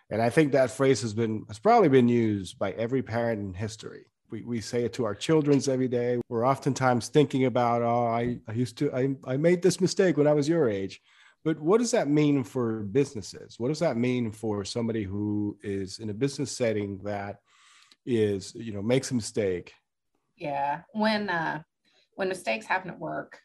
and 0.09 0.21
i 0.21 0.29
think 0.29 0.51
that 0.51 0.71
phrase 0.71 1.01
has 1.01 1.13
been 1.13 1.43
has 1.47 1.59
probably 1.59 1.89
been 1.89 2.07
used 2.07 2.57
by 2.59 2.71
every 2.71 3.01
parent 3.01 3.41
in 3.41 3.53
history. 3.53 4.05
We, 4.29 4.43
we 4.43 4.61
say 4.61 4.83
it 4.83 4.93
to 4.93 5.05
our 5.05 5.13
children's 5.13 5.67
every 5.67 5.87
day. 5.87 6.19
We're 6.27 6.47
oftentimes 6.47 7.09
thinking 7.09 7.45
about 7.45 7.81
oh 7.81 8.07
i, 8.07 8.37
I 8.47 8.53
used 8.53 8.77
to 8.79 8.93
I, 8.93 9.15
I 9.25 9.37
made 9.37 9.61
this 9.61 9.79
mistake 9.79 10.17
when 10.17 10.27
i 10.27 10.33
was 10.33 10.49
your 10.49 10.69
age. 10.69 11.01
But 11.43 11.59
what 11.59 11.79
does 11.79 11.91
that 11.91 12.07
mean 12.07 12.43
for 12.43 12.83
businesses? 12.83 13.59
What 13.59 13.67
does 13.67 13.79
that 13.79 13.97
mean 13.97 14.31
for 14.31 14.63
somebody 14.63 15.03
who 15.03 15.57
is 15.61 15.99
in 15.99 16.09
a 16.09 16.13
business 16.13 16.55
setting 16.55 16.99
that 17.03 17.39
is 18.05 18.53
you 18.55 18.73
know 18.73 18.81
makes 18.81 19.11
a 19.11 19.15
mistake? 19.15 19.73
Yeah, 20.37 20.81
when 20.93 21.29
uh, 21.29 21.61
when 22.15 22.29
mistakes 22.29 22.65
happen 22.65 22.89
at 22.89 22.99
work, 22.99 23.39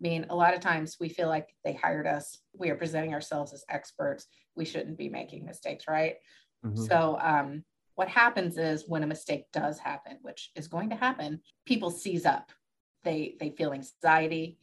I 0.00 0.02
mean, 0.02 0.26
a 0.28 0.34
lot 0.34 0.54
of 0.54 0.60
times 0.60 0.96
we 1.00 1.08
feel 1.08 1.28
like 1.28 1.54
they 1.64 1.72
hired 1.72 2.06
us. 2.06 2.38
We 2.52 2.70
are 2.70 2.76
presenting 2.76 3.14
ourselves 3.14 3.52
as 3.52 3.64
experts. 3.68 4.26
We 4.56 4.64
shouldn't 4.64 4.98
be 4.98 5.08
making 5.08 5.44
mistakes, 5.44 5.86
right? 5.88 6.16
Mhm. 6.64 6.78
So, 6.78 7.18
um, 7.20 7.64
what 7.94 8.08
happens 8.08 8.58
is 8.58 8.88
when 8.88 9.04
a 9.04 9.06
mistake 9.06 9.44
does 9.52 9.78
happen, 9.78 10.18
which 10.22 10.50
is 10.56 10.66
going 10.66 10.90
to 10.90 10.96
happen, 10.96 11.40
people 11.64 11.90
seize 11.90 12.26
up. 12.26 12.50
They 13.04 13.36
they 13.38 13.50
feel 13.50 13.72
anxiety 13.72 14.58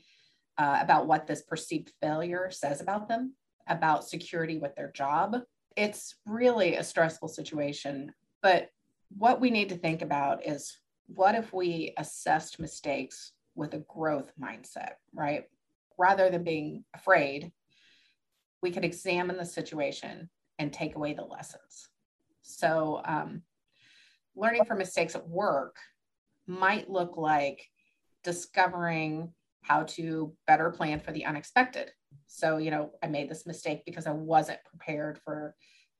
uh, 0.58 0.80
about 0.82 1.08
what 1.08 1.28
this 1.28 1.42
perceived 1.42 1.94
failure 2.02 2.52
says 2.52 2.82
about 2.82 3.08
them, 3.08 3.36
about 3.68 4.04
security 4.04 4.58
with 4.58 4.76
their 4.76 4.92
job. 4.92 5.38
It's 5.78 6.16
really 6.26 6.76
a 6.76 6.84
stressful 6.84 7.30
situation. 7.30 8.14
But 8.42 8.70
what 9.18 9.40
we 9.40 9.50
need 9.50 9.70
to 9.70 9.78
think 9.78 10.02
about 10.02 10.46
is 10.46 10.78
what 11.08 11.36
if 11.36 11.54
we 11.54 11.94
assessed 11.98 12.60
mistakes 12.60 13.32
with 13.62 13.75
a 13.75 13.86
growth 13.88 14.34
mindset, 14.41 14.94
right? 15.13 15.44
Rather 15.98 16.32
than 16.32 16.44
being 16.44 16.84
afraid, 16.96 17.51
we 18.63 18.72
could 18.72 18.84
examine 18.84 19.38
the 19.38 19.46
situation 19.46 20.30
and 20.58 20.74
take 20.74 20.96
away 20.96 21.13
the 21.13 21.24
lessons. 21.24 21.89
So, 22.41 23.01
um, 23.06 23.44
learning 24.36 24.65
from 24.65 24.80
mistakes 24.80 25.15
at 25.15 25.27
work 25.27 25.75
might 26.48 26.89
look 26.89 27.18
like 27.18 27.70
discovering 28.24 29.32
how 29.62 29.84
to 29.84 30.34
better 30.48 30.72
plan 30.72 31.00
for 31.00 31.12
the 31.12 31.25
unexpected. 31.25 31.91
So, 32.25 32.58
you 32.58 32.72
know, 32.72 32.91
I 33.03 33.08
made 33.08 33.30
this 33.30 33.46
mistake 33.46 33.84
because 33.86 34.08
I 34.08 34.12
wasn't 34.12 34.63
prepared 34.65 35.20
for 35.24 35.56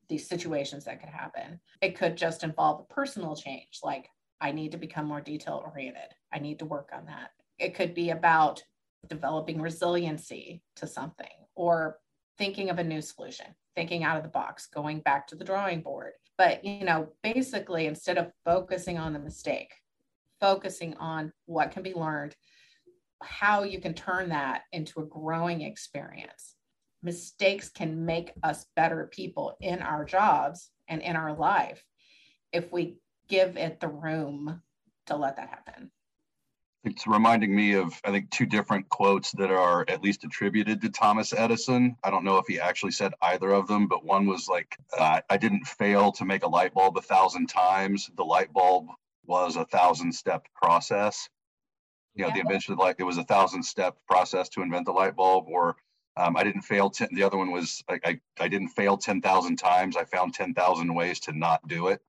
these 0.10 0.27
situations 0.27 0.86
that 0.86 1.00
could 1.00 1.10
happen. 1.10 1.60
It 1.82 1.96
could 1.96 2.18
just 2.18 2.44
involve 2.44 2.82
a 2.82 2.94
personal 2.94 3.36
change, 3.36 3.80
like 3.84 4.10
I 4.39 4.51
need 4.51 4.72
to 4.72 4.77
become 4.77 5.06
more 5.06 5.22
detail 5.22 5.63
oriented. 5.63 6.10
I 6.34 6.39
need 6.39 6.58
to 6.60 6.65
work 6.65 6.89
on 6.91 7.06
that. 7.06 7.30
It 7.62 7.75
could 7.75 7.94
be 7.94 8.10
about 8.10 8.63
developing 9.08 9.62
resiliency 9.62 10.63
to 10.77 10.88
something 10.88 11.27
or 11.56 12.00
thinking 12.38 12.70
of 12.70 12.80
a 12.80 12.84
new 12.84 13.01
solution, 13.01 13.46
thinking 13.75 14.03
out 14.03 14.18
of 14.18 14.24
the 14.24 14.30
box, 14.30 14.68
going 14.68 15.00
back 15.00 15.27
to 15.27 15.36
the 15.36 15.44
drawing 15.46 15.82
board. 15.82 16.13
But, 16.38 16.65
you 16.65 16.84
know, 16.84 17.10
basically, 17.22 17.86
instead 17.86 18.18
of 18.18 18.32
focusing 18.44 18.98
on 18.98 19.13
the 19.13 19.20
mistake, 19.20 19.74
focusing 20.39 20.96
on 20.96 21.32
what 21.46 21.72
can 21.72 21.84
be 21.84 21.94
learned, 21.94 22.36
how 23.22 23.62
you 23.63 23.80
can 23.80 23.94
turn 23.94 24.30
that 24.30 24.63
into 24.72 25.01
a 25.01 25.06
growing 25.06 25.62
experience. 25.62 26.56
Mistakes 27.03 27.70
can 27.70 28.06
make 28.06 28.32
us 28.44 28.65
better 28.75 29.08
people 29.12 29.56
in 29.62 29.82
our 29.82 30.03
jobs 30.03 30.72
and 30.88 31.01
in 31.01 31.15
our 31.15 31.36
life 31.36 31.84
if 32.51 32.72
we 32.72 32.98
give 33.27 33.58
it 33.58 33.80
the 33.80 33.88
room 33.88 34.62
to 35.08 35.15
let 35.15 35.36
that 35.36 35.50
happen. 35.50 35.91
It's 36.84 37.06
reminding 37.06 37.56
me 37.56 37.74
of, 37.74 37.94
I 38.04 38.10
think, 38.10 38.32
two 38.32 38.48
different 38.48 38.90
quotes 38.90 39.32
that 39.34 39.52
are 39.52 39.86
at 39.88 40.02
least 40.02 40.24
attributed 40.24 40.82
to 40.82 40.90
Thomas 40.90 41.32
Edison. 41.32 41.96
I 42.04 42.10
don't 42.10 42.24
know 42.24 42.38
if 42.38 42.48
he 42.48 42.60
actually 42.60 42.94
said 42.94 43.14
either 43.22 43.52
of 43.52 43.68
them, 43.68 43.88
but 43.88 44.04
one 44.04 44.26
was 44.26 44.48
like, 44.48 44.76
uh, 44.98 45.22
I 45.30 45.38
didn't 45.38 45.66
fail 45.66 46.12
to 46.14 46.26
make 46.26 46.44
a 46.44 46.48
light 46.48 46.74
bulb 46.74 46.98
a 46.98 47.02
thousand 47.02 47.48
times. 47.48 48.10
The 48.18 48.26
light 48.26 48.52
bulb 48.52 48.88
was 49.26 49.58
a 49.58 49.66
thousand 49.66 50.12
step 50.12 50.48
process. 50.56 51.30
you 52.16 52.24
know 52.24 52.30
yeah. 52.30 52.36
the 52.36 52.40
invention 52.42 52.74
of 52.74 52.80
light, 52.80 52.96
it 52.98 53.04
was 53.04 53.18
a 53.18 53.24
thousand 53.26 53.62
step 53.64 53.96
process 54.08 54.50
to 54.50 54.64
invent 54.64 54.86
the 54.88 54.92
light 54.92 55.16
bulb 55.16 55.46
or 55.48 55.76
um, 56.18 56.36
I 56.36 56.44
didn't 56.44 56.64
fail. 56.64 56.90
Ten, 56.90 57.10
the 57.14 57.24
other 57.24 57.38
one 57.38 57.52
was 57.52 57.84
I, 57.88 58.00
I, 58.04 58.20
I 58.40 58.48
didn't 58.48 58.70
fail 58.70 58.98
10,000 58.98 59.56
times. 59.56 59.96
I 59.96 60.04
found 60.04 60.34
10,000 60.34 60.94
ways 60.94 61.20
to 61.22 61.32
not 61.32 61.66
do 61.68 61.88
it. 61.88 62.02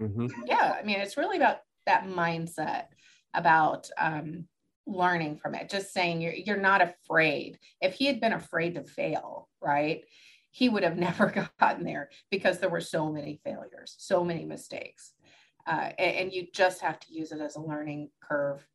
Mm-hmm. 0.00 0.28
Yeah. 0.46 0.76
I 0.80 0.82
mean, 0.82 1.00
it's 1.00 1.16
really 1.16 1.36
about 1.36 1.58
that 1.86 2.06
mindset 2.06 2.86
about 3.34 3.88
um, 3.98 4.46
learning 4.86 5.36
from 5.36 5.54
it. 5.54 5.68
Just 5.68 5.92
saying 5.92 6.20
you're, 6.20 6.34
you're 6.34 6.56
not 6.56 6.82
afraid. 6.82 7.58
If 7.80 7.94
he 7.94 8.06
had 8.06 8.20
been 8.20 8.32
afraid 8.32 8.74
to 8.74 8.84
fail, 8.84 9.48
right, 9.60 10.04
he 10.50 10.68
would 10.68 10.82
have 10.82 10.96
never 11.08 11.50
gotten 11.58 11.84
there 11.84 12.10
because 12.30 12.58
there 12.58 12.70
were 12.70 12.80
so 12.80 13.10
many 13.10 13.40
failures, 13.44 13.94
so 13.98 14.24
many 14.24 14.44
mistakes. 14.44 15.12
Uh, 15.66 15.90
and, 15.98 16.16
and 16.16 16.32
you 16.32 16.46
just 16.52 16.80
have 16.80 16.98
to 17.00 17.12
use 17.12 17.32
it 17.32 17.40
as 17.40 17.56
a 17.56 17.60
learning 17.60 18.10
curve. 18.22 18.66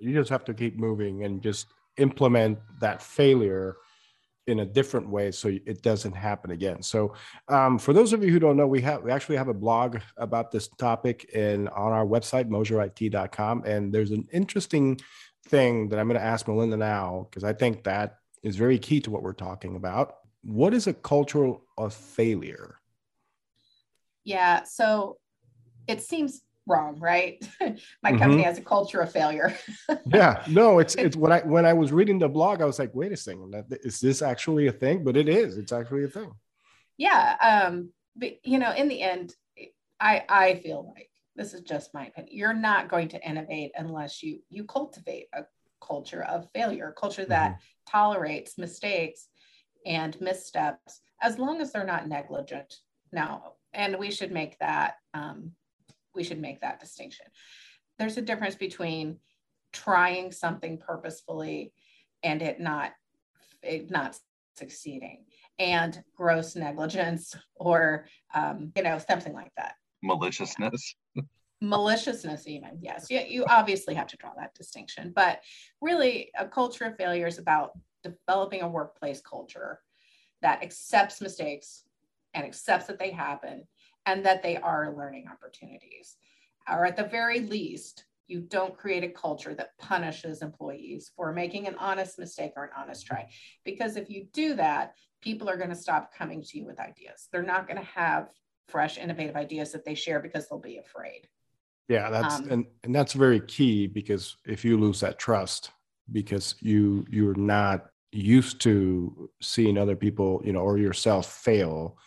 You 0.00 0.12
just 0.12 0.30
have 0.30 0.44
to 0.46 0.54
keep 0.54 0.76
moving 0.76 1.24
and 1.24 1.42
just 1.42 1.68
implement 1.98 2.58
that 2.80 3.00
failure 3.00 3.76
in 4.46 4.60
a 4.60 4.66
different 4.66 5.08
way 5.08 5.30
so 5.30 5.48
it 5.48 5.82
doesn't 5.82 6.14
happen 6.14 6.50
again. 6.50 6.82
So 6.82 7.14
um, 7.48 7.78
for 7.78 7.92
those 7.92 8.12
of 8.12 8.22
you 8.22 8.30
who 8.30 8.38
don't 8.38 8.56
know 8.56 8.66
we 8.66 8.80
have 8.82 9.02
we 9.02 9.10
actually 9.10 9.36
have 9.36 9.48
a 9.48 9.54
blog 9.54 9.98
about 10.16 10.50
this 10.50 10.68
topic 10.68 11.30
and 11.34 11.68
on 11.70 11.92
our 11.92 12.04
website 12.04 12.48
mosierit.com 12.48 13.64
and 13.64 13.92
there's 13.92 14.10
an 14.10 14.26
interesting 14.32 15.00
thing 15.48 15.90
that 15.90 15.98
i'm 15.98 16.08
going 16.08 16.18
to 16.18 16.24
ask 16.24 16.48
melinda 16.48 16.76
now 16.76 17.26
because 17.28 17.44
i 17.44 17.52
think 17.52 17.84
that 17.84 18.16
is 18.44 18.56
very 18.56 18.78
key 18.78 19.00
to 19.00 19.10
what 19.10 19.22
we're 19.22 19.32
talking 19.32 19.74
about. 19.74 20.16
What 20.42 20.74
is 20.74 20.86
a 20.86 20.92
culture 20.92 21.54
of 21.76 21.94
failure? 21.94 22.76
Yeah 24.22 24.62
so 24.64 25.18
it 25.88 26.02
seems 26.02 26.42
wrong, 26.66 26.98
right? 26.98 27.46
My 27.60 27.68
mm-hmm. 27.68 28.18
company 28.18 28.42
has 28.42 28.58
a 28.58 28.62
culture 28.62 29.00
of 29.00 29.12
failure. 29.12 29.54
yeah, 30.06 30.44
no, 30.48 30.78
it's 30.78 30.94
it's 30.94 31.16
when 31.16 31.32
I 31.32 31.40
when 31.40 31.66
I 31.66 31.72
was 31.72 31.92
reading 31.92 32.18
the 32.18 32.28
blog, 32.28 32.60
I 32.60 32.64
was 32.64 32.78
like, 32.78 32.94
wait 32.94 33.12
a 33.12 33.16
second, 33.16 33.54
is 33.82 34.00
this 34.00 34.22
actually 34.22 34.66
a 34.66 34.72
thing? 34.72 35.04
But 35.04 35.16
it 35.16 35.28
is. 35.28 35.58
It's 35.58 35.72
actually 35.72 36.04
a 36.04 36.08
thing. 36.08 36.32
Yeah, 36.96 37.36
um, 37.40 37.90
but 38.16 38.34
you 38.44 38.58
know, 38.58 38.72
in 38.72 38.88
the 38.88 39.02
end, 39.02 39.34
I 40.00 40.24
I 40.28 40.54
feel 40.56 40.92
like 40.94 41.10
this 41.36 41.54
is 41.54 41.62
just 41.62 41.94
my 41.94 42.06
opinion. 42.06 42.36
You're 42.36 42.54
not 42.54 42.88
going 42.88 43.08
to 43.08 43.28
innovate 43.28 43.72
unless 43.76 44.22
you 44.22 44.40
you 44.50 44.64
cultivate 44.64 45.26
a 45.32 45.44
culture 45.80 46.22
of 46.24 46.48
failure, 46.54 46.88
a 46.88 47.00
culture 47.00 47.26
that 47.26 47.52
mm-hmm. 47.52 47.90
tolerates 47.90 48.58
mistakes 48.58 49.28
and 49.84 50.18
missteps, 50.20 51.00
as 51.20 51.38
long 51.38 51.60
as 51.60 51.72
they're 51.72 51.84
not 51.84 52.08
negligent. 52.08 52.74
Now, 53.12 53.54
and 53.72 53.98
we 53.98 54.10
should 54.10 54.32
make 54.32 54.58
that 54.60 54.94
um, 55.12 55.52
we 56.14 56.24
should 56.24 56.40
make 56.40 56.60
that 56.60 56.80
distinction. 56.80 57.26
There's 57.98 58.16
a 58.16 58.22
difference 58.22 58.54
between 58.54 59.18
trying 59.72 60.32
something 60.32 60.78
purposefully 60.78 61.72
and 62.22 62.40
it 62.42 62.60
not 62.60 62.92
it 63.62 63.90
not 63.90 64.18
succeeding 64.56 65.24
and 65.58 66.02
gross 66.16 66.54
negligence 66.54 67.34
or 67.56 68.06
um, 68.34 68.72
you 68.76 68.82
know 68.82 68.98
something 68.98 69.32
like 69.32 69.52
that. 69.56 69.74
Maliciousness? 70.02 70.94
Maliciousness 71.60 72.46
even 72.46 72.78
yes. 72.80 73.06
You, 73.10 73.20
you 73.26 73.44
obviously 73.48 73.94
have 73.94 74.06
to 74.08 74.16
draw 74.16 74.32
that 74.36 74.54
distinction 74.54 75.12
but 75.14 75.40
really 75.80 76.30
a 76.38 76.46
culture 76.46 76.84
of 76.84 76.96
failure 76.96 77.26
is 77.26 77.38
about 77.38 77.72
developing 78.02 78.62
a 78.62 78.68
workplace 78.68 79.20
culture 79.20 79.80
that 80.42 80.62
accepts 80.62 81.20
mistakes 81.20 81.84
and 82.34 82.44
accepts 82.44 82.86
that 82.86 82.98
they 82.98 83.10
happen 83.10 83.64
and 84.06 84.24
that 84.24 84.42
they 84.42 84.56
are 84.56 84.94
learning 84.96 85.26
opportunities. 85.30 86.16
Or 86.68 86.86
at 86.86 86.96
the 86.96 87.04
very 87.04 87.40
least, 87.40 88.04
you 88.26 88.40
don't 88.40 88.76
create 88.76 89.04
a 89.04 89.08
culture 89.08 89.54
that 89.54 89.76
punishes 89.78 90.42
employees 90.42 91.12
for 91.14 91.32
making 91.32 91.66
an 91.66 91.76
honest 91.78 92.18
mistake 92.18 92.52
or 92.56 92.64
an 92.64 92.70
honest 92.76 93.06
try. 93.06 93.28
Because 93.64 93.96
if 93.96 94.08
you 94.08 94.26
do 94.32 94.54
that, 94.54 94.94
people 95.20 95.48
are 95.48 95.56
going 95.56 95.70
to 95.70 95.76
stop 95.76 96.12
coming 96.14 96.42
to 96.42 96.58
you 96.58 96.64
with 96.64 96.80
ideas. 96.80 97.28
They're 97.32 97.42
not 97.42 97.66
going 97.66 97.78
to 97.78 97.88
have 97.94 98.30
fresh, 98.68 98.96
innovative 98.96 99.36
ideas 99.36 99.72
that 99.72 99.84
they 99.84 99.94
share 99.94 100.20
because 100.20 100.48
they'll 100.48 100.58
be 100.58 100.78
afraid. 100.78 101.28
Yeah, 101.88 102.08
that's 102.08 102.36
um, 102.36 102.50
and, 102.50 102.66
and 102.82 102.94
that's 102.94 103.12
very 103.12 103.40
key 103.40 103.86
because 103.86 104.36
if 104.46 104.64
you 104.64 104.78
lose 104.78 105.00
that 105.00 105.18
trust 105.18 105.70
because 106.12 106.54
you 106.60 107.04
you're 107.10 107.34
not 107.34 107.86
used 108.10 108.60
to 108.62 109.28
seeing 109.42 109.76
other 109.76 109.96
people, 109.96 110.40
you 110.44 110.52
know, 110.52 110.60
or 110.60 110.78
yourself 110.78 111.30
fail, 111.30 111.98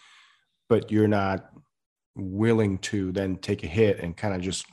but 0.68 0.92
you're 0.92 1.08
not 1.08 1.52
willing 2.18 2.78
to 2.80 3.12
then 3.12 3.38
take 3.38 3.64
a 3.64 3.68
hit 3.68 4.00
and 4.00 4.18
kind 4.18 4.34
of 4.34 4.42
just 4.42 4.66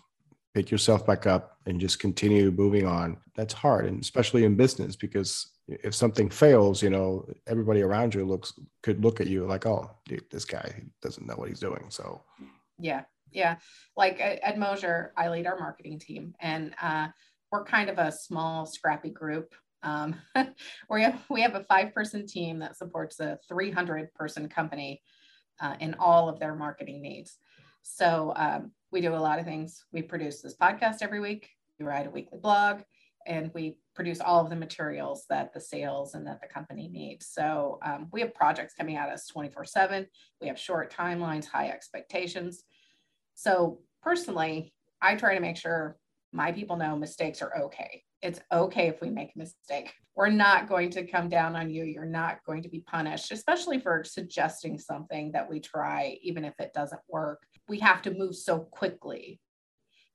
pick 0.54 0.70
yourself 0.70 1.06
back 1.06 1.26
up 1.26 1.58
and 1.66 1.80
just 1.80 1.98
continue 1.98 2.50
moving 2.50 2.86
on 2.86 3.16
that's 3.36 3.52
hard 3.52 3.86
and 3.86 4.00
especially 4.00 4.44
in 4.44 4.54
business 4.54 4.94
because 4.96 5.52
if 5.66 5.94
something 5.94 6.30
fails 6.30 6.82
you 6.82 6.90
know 6.90 7.26
everybody 7.46 7.82
around 7.82 8.14
you 8.14 8.24
looks 8.24 8.52
could 8.82 9.02
look 9.02 9.20
at 9.20 9.26
you 9.26 9.46
like 9.46 9.66
oh 9.66 9.90
dude, 10.06 10.24
this 10.30 10.44
guy 10.44 10.82
doesn't 11.02 11.26
know 11.26 11.34
what 11.34 11.48
he's 11.48 11.60
doing 11.60 11.84
so. 11.88 12.22
Yeah 12.78 13.02
yeah. 13.34 13.56
Like 13.96 14.20
at 14.20 14.58
mosier 14.58 15.12
i 15.16 15.28
lead 15.28 15.46
our 15.46 15.58
marketing 15.58 15.98
team 15.98 16.34
and 16.40 16.74
uh, 16.80 17.08
we're 17.52 17.64
kind 17.64 17.90
of 17.90 17.98
a 17.98 18.12
small 18.12 18.64
scrappy 18.64 19.10
group. 19.10 19.54
Um, 19.82 20.14
we 20.90 21.02
have 21.02 21.22
we 21.28 21.42
have 21.42 21.54
a 21.54 21.64
five 21.64 21.92
person 21.92 22.26
team 22.26 22.60
that 22.60 22.76
supports 22.76 23.20
a 23.20 23.38
300 23.48 24.14
person 24.14 24.48
company 24.48 25.02
uh, 25.60 25.74
in 25.80 25.94
all 25.98 26.28
of 26.28 26.38
their 26.38 26.54
marketing 26.54 27.02
needs. 27.02 27.38
So 27.82 28.32
um, 28.36 28.72
we 28.90 29.00
do 29.00 29.14
a 29.14 29.16
lot 29.16 29.38
of 29.38 29.44
things. 29.44 29.84
We 29.92 30.02
produce 30.02 30.40
this 30.40 30.56
podcast 30.56 30.96
every 31.02 31.20
week. 31.20 31.50
We 31.78 31.84
write 31.84 32.06
a 32.06 32.10
weekly 32.10 32.38
blog, 32.38 32.82
and 33.26 33.50
we 33.54 33.76
produce 33.94 34.20
all 34.20 34.40
of 34.40 34.50
the 34.50 34.56
materials 34.56 35.24
that 35.28 35.52
the 35.52 35.60
sales 35.60 36.14
and 36.14 36.26
that 36.26 36.40
the 36.40 36.48
company 36.48 36.88
needs. 36.88 37.26
So 37.26 37.78
um, 37.82 38.08
we 38.12 38.20
have 38.20 38.34
projects 38.34 38.74
coming 38.74 38.96
at 38.96 39.08
us 39.08 39.26
24 39.26 39.64
7. 39.64 40.06
We 40.40 40.46
have 40.46 40.58
short 40.58 40.94
timelines, 40.94 41.46
high 41.46 41.68
expectations. 41.68 42.62
So 43.34 43.80
personally, 44.02 44.72
I 45.02 45.16
try 45.16 45.34
to 45.34 45.40
make 45.40 45.56
sure 45.56 45.98
my 46.32 46.52
people 46.52 46.76
know 46.76 46.96
mistakes 46.96 47.42
are 47.42 47.56
okay. 47.64 48.03
It's 48.24 48.40
okay 48.50 48.88
if 48.88 49.02
we 49.02 49.10
make 49.10 49.32
a 49.36 49.38
mistake. 49.38 49.92
We're 50.16 50.30
not 50.30 50.66
going 50.66 50.88
to 50.90 51.06
come 51.06 51.28
down 51.28 51.54
on 51.54 51.68
you. 51.68 51.84
You're 51.84 52.06
not 52.06 52.38
going 52.46 52.62
to 52.62 52.70
be 52.70 52.80
punished, 52.80 53.30
especially 53.30 53.78
for 53.78 54.02
suggesting 54.02 54.78
something 54.78 55.32
that 55.32 55.50
we 55.50 55.60
try, 55.60 56.16
even 56.22 56.42
if 56.42 56.54
it 56.58 56.72
doesn't 56.72 57.02
work. 57.06 57.42
We 57.68 57.80
have 57.80 58.00
to 58.02 58.14
move 58.14 58.34
so 58.34 58.60
quickly 58.60 59.40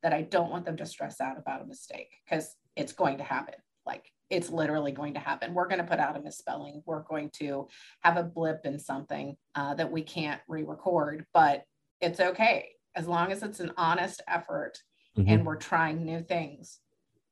that 0.01 0.12
I 0.12 0.24
don't 0.24 0.50
want 0.50 0.66
them 0.66 0.78
to 0.78 0.88
stress 0.88 1.22
out 1.22 1.38
about 1.38 1.62
a 1.62 1.68
mistake 1.68 2.10
because 2.25 2.56
it's 2.75 2.94
going 2.94 3.20
to 3.20 3.24
happen. 3.24 3.54
Like 3.86 4.12
it's 4.32 4.50
literally 4.50 4.92
going 4.92 5.13
to 5.13 5.20
happen. 5.20 5.54
We're 5.54 5.68
going 5.68 5.82
to 5.82 5.88
put 5.88 6.00
out 6.00 6.18
a 6.18 6.22
misspelling. 6.22 6.82
We're 6.88 7.04
going 7.04 7.30
to 7.36 7.68
have 8.01 8.18
a 8.18 8.24
blip 8.24 8.62
in 8.66 8.80
something 8.80 9.36
uh, 9.54 9.75
that 9.75 9.92
we 9.92 10.01
can't 10.01 10.42
re 10.48 10.63
record, 10.63 11.28
but 11.32 11.62
it's 12.01 12.20
okay 12.20 12.70
as 12.96 13.08
long 13.08 13.32
as 13.32 13.44
it's 13.44 13.60
an 13.60 13.72
honest 13.78 14.24
effort 14.28 14.80
mm-hmm. 15.16 15.30
and 15.30 15.46
we're 15.46 15.58
trying 15.58 16.04
new 16.04 16.24
things 16.24 16.80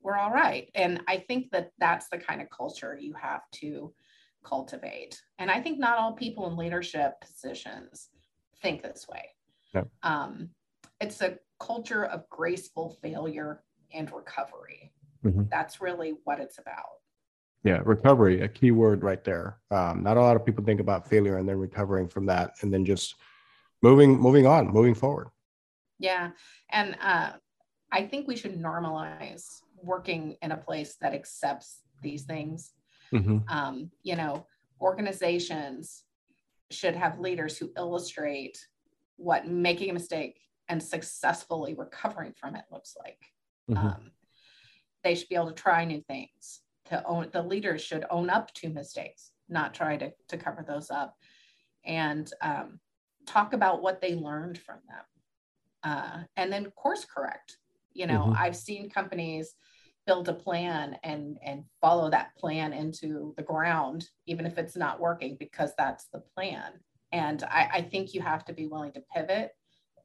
we're 0.07 0.15
all 0.15 0.31
right. 0.31 0.69
And 0.73 1.01
I 1.05 1.17
think 1.17 1.51
that 1.51 1.71
that's 1.79 2.07
the 2.07 2.17
kind 2.17 2.41
of 2.41 2.49
culture 2.49 2.97
you 2.97 3.13
have 3.21 3.41
to 3.55 3.93
cultivate. 4.41 5.21
And 5.37 5.51
I 5.51 5.59
think 5.59 5.79
not 5.79 5.97
all 5.97 6.13
people 6.13 6.47
in 6.47 6.55
leadership 6.55 7.15
positions 7.19 8.07
think 8.61 8.81
this 8.81 9.05
way. 9.11 9.25
No. 9.73 9.85
Um, 10.03 10.51
it's 11.01 11.21
a 11.21 11.37
culture 11.59 12.05
of 12.05 12.23
graceful 12.29 12.97
failure 13.01 13.63
and 13.93 14.09
recovery. 14.09 14.93
Mm-hmm. 15.25 15.43
That's 15.51 15.81
really 15.81 16.13
what 16.23 16.39
it's 16.39 16.57
about. 16.57 16.85
Yeah, 17.65 17.81
recovery, 17.83 18.39
a 18.43 18.47
key 18.47 18.71
word 18.71 19.03
right 19.03 19.21
there. 19.25 19.57
Um, 19.71 20.03
not 20.03 20.15
a 20.15 20.21
lot 20.21 20.37
of 20.37 20.45
people 20.45 20.63
think 20.63 20.79
about 20.79 21.09
failure 21.09 21.37
and 21.37 21.49
then 21.49 21.57
recovering 21.57 22.07
from 22.07 22.27
that, 22.27 22.53
and 22.61 22.73
then 22.73 22.85
just 22.85 23.15
moving, 23.81 24.17
moving 24.17 24.47
on, 24.47 24.69
moving 24.69 24.93
forward. 24.93 25.27
Yeah, 25.99 26.29
and 26.69 26.95
uh, 27.01 27.31
I 27.91 28.03
think 28.03 28.25
we 28.25 28.37
should 28.37 28.57
normalize 28.57 29.63
working 29.81 30.35
in 30.41 30.51
a 30.51 30.57
place 30.57 30.95
that 31.01 31.13
accepts 31.13 31.81
these 32.01 32.23
things. 32.23 32.73
Mm-hmm. 33.13 33.37
Um, 33.47 33.91
you 34.03 34.15
know, 34.15 34.45
organizations 34.81 36.03
should 36.71 36.95
have 36.95 37.19
leaders 37.19 37.57
who 37.57 37.71
illustrate 37.77 38.57
what 39.15 39.47
making 39.47 39.89
a 39.89 39.93
mistake 39.93 40.39
and 40.67 40.81
successfully 40.81 41.73
recovering 41.73 42.33
from 42.37 42.55
it 42.55 42.65
looks 42.71 42.95
like. 42.99 43.19
Mm-hmm. 43.69 43.87
Um, 43.87 44.11
they 45.03 45.15
should 45.15 45.29
be 45.29 45.35
able 45.35 45.47
to 45.47 45.53
try 45.53 45.85
new 45.85 46.01
things. 46.01 46.61
To 46.89 47.05
own, 47.05 47.29
the 47.33 47.43
leaders 47.43 47.81
should 47.81 48.05
own 48.09 48.29
up 48.29 48.53
to 48.55 48.69
mistakes, 48.69 49.31
not 49.49 49.73
try 49.73 49.97
to, 49.97 50.13
to 50.29 50.37
cover 50.37 50.63
those 50.65 50.89
up, 50.89 51.15
and 51.85 52.31
um, 52.41 52.79
talk 53.25 53.51
about 53.51 53.81
what 53.81 53.99
they 53.99 54.15
learned 54.15 54.57
from 54.57 54.77
them, 54.87 55.91
uh, 55.91 56.23
and 56.37 56.51
then 56.51 56.71
course 56.71 57.05
correct. 57.05 57.57
You 57.97 58.07
know, 58.07 58.27
mm-hmm. 58.27 58.41
I've 58.41 58.55
seen 58.55 58.89
companies 58.89 59.53
build 60.05 60.29
a 60.29 60.33
plan 60.33 60.97
and 61.03 61.37
and 61.43 61.63
follow 61.81 62.09
that 62.09 62.35
plan 62.37 62.71
into 62.71 63.33
the 63.35 63.43
ground 63.43 64.07
even 64.25 64.45
if 64.45 64.57
it's 64.57 64.77
not 64.77 65.01
working 65.01 65.35
because 65.37 65.71
that's 65.77 66.07
the 66.13 66.23
plan 66.33 66.71
and 67.11 67.43
I, 67.43 67.69
I 67.73 67.81
think 67.81 68.13
you 68.13 68.21
have 68.21 68.45
to 68.45 68.53
be 68.53 68.67
willing 68.67 68.93
to 68.93 69.03
pivot 69.13 69.51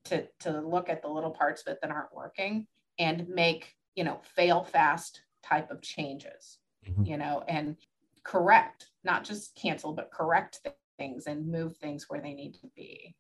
to 0.07 0.27
to 0.41 0.61
look 0.61 0.89
at 0.89 1.03
the 1.03 1.09
little 1.09 1.31
parts 1.31 1.63
of 1.65 1.73
it 1.73 1.79
that 1.83 1.93
aren't 1.93 2.15
working 2.15 2.67
and 2.99 3.29
make 3.29 3.75
you 3.95 4.05
know 4.05 4.21
fail 4.35 4.65
fast 4.65 5.23
type 5.43 5.71
of 5.71 5.83
changes, 5.83 6.59
mm-hmm. 6.87 7.05
you 7.05 7.17
know, 7.17 7.43
and 7.49 7.77
correct, 8.25 8.91
not 9.05 9.25
just 9.25 9.55
cancel, 9.57 9.93
but 9.93 10.11
correct 10.13 10.61
things 10.99 11.27
and 11.27 11.51
move 11.51 11.77
things 11.77 12.07
where 12.09 12.21
they 12.21 12.35
need 12.35 12.55
to 12.55 12.69
be. 12.77 13.15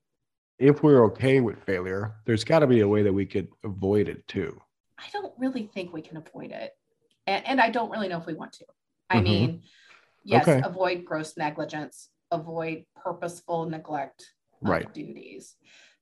If 0.62 0.84
we're 0.84 1.04
okay 1.06 1.40
with 1.40 1.60
failure, 1.64 2.14
there's 2.24 2.44
got 2.44 2.60
to 2.60 2.68
be 2.68 2.80
a 2.80 2.88
way 2.88 3.02
that 3.02 3.12
we 3.12 3.26
could 3.26 3.48
avoid 3.64 4.08
it 4.08 4.26
too. 4.28 4.60
I 4.96 5.02
don't 5.12 5.32
really 5.36 5.68
think 5.74 5.92
we 5.92 6.02
can 6.02 6.16
avoid 6.16 6.52
it. 6.52 6.76
And, 7.26 7.44
and 7.48 7.60
I 7.60 7.68
don't 7.68 7.90
really 7.90 8.06
know 8.06 8.18
if 8.18 8.26
we 8.26 8.34
want 8.34 8.52
to. 8.54 8.66
I 9.10 9.16
mm-hmm. 9.16 9.24
mean, 9.24 9.62
yes, 10.22 10.46
okay. 10.46 10.62
avoid 10.64 11.04
gross 11.04 11.36
negligence, 11.36 12.10
avoid 12.30 12.84
purposeful 12.94 13.68
neglect 13.68 14.34
of 14.62 14.68
right. 14.68 14.94
duties, 14.94 15.56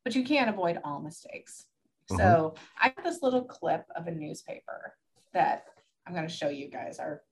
but 0.05 0.15
you 0.15 0.25
can't 0.25 0.51
avoid 0.51 0.79
all 0.85 1.01
mistakes. 1.01 1.65
Mm-hmm. 2.11 2.19
So 2.19 2.55
I 2.79 2.93
have 2.95 3.03
this 3.03 3.23
little 3.23 3.45
clip 3.45 3.87
of 3.97 4.09
a 4.09 4.11
newspaper 4.11 4.95
that 5.33 5.65
I'm 6.07 6.13
going 6.13 6.29
to 6.29 6.33
show 6.33 6.51
you 6.51 6.69
guys. 6.69 6.99
Our 6.99 7.23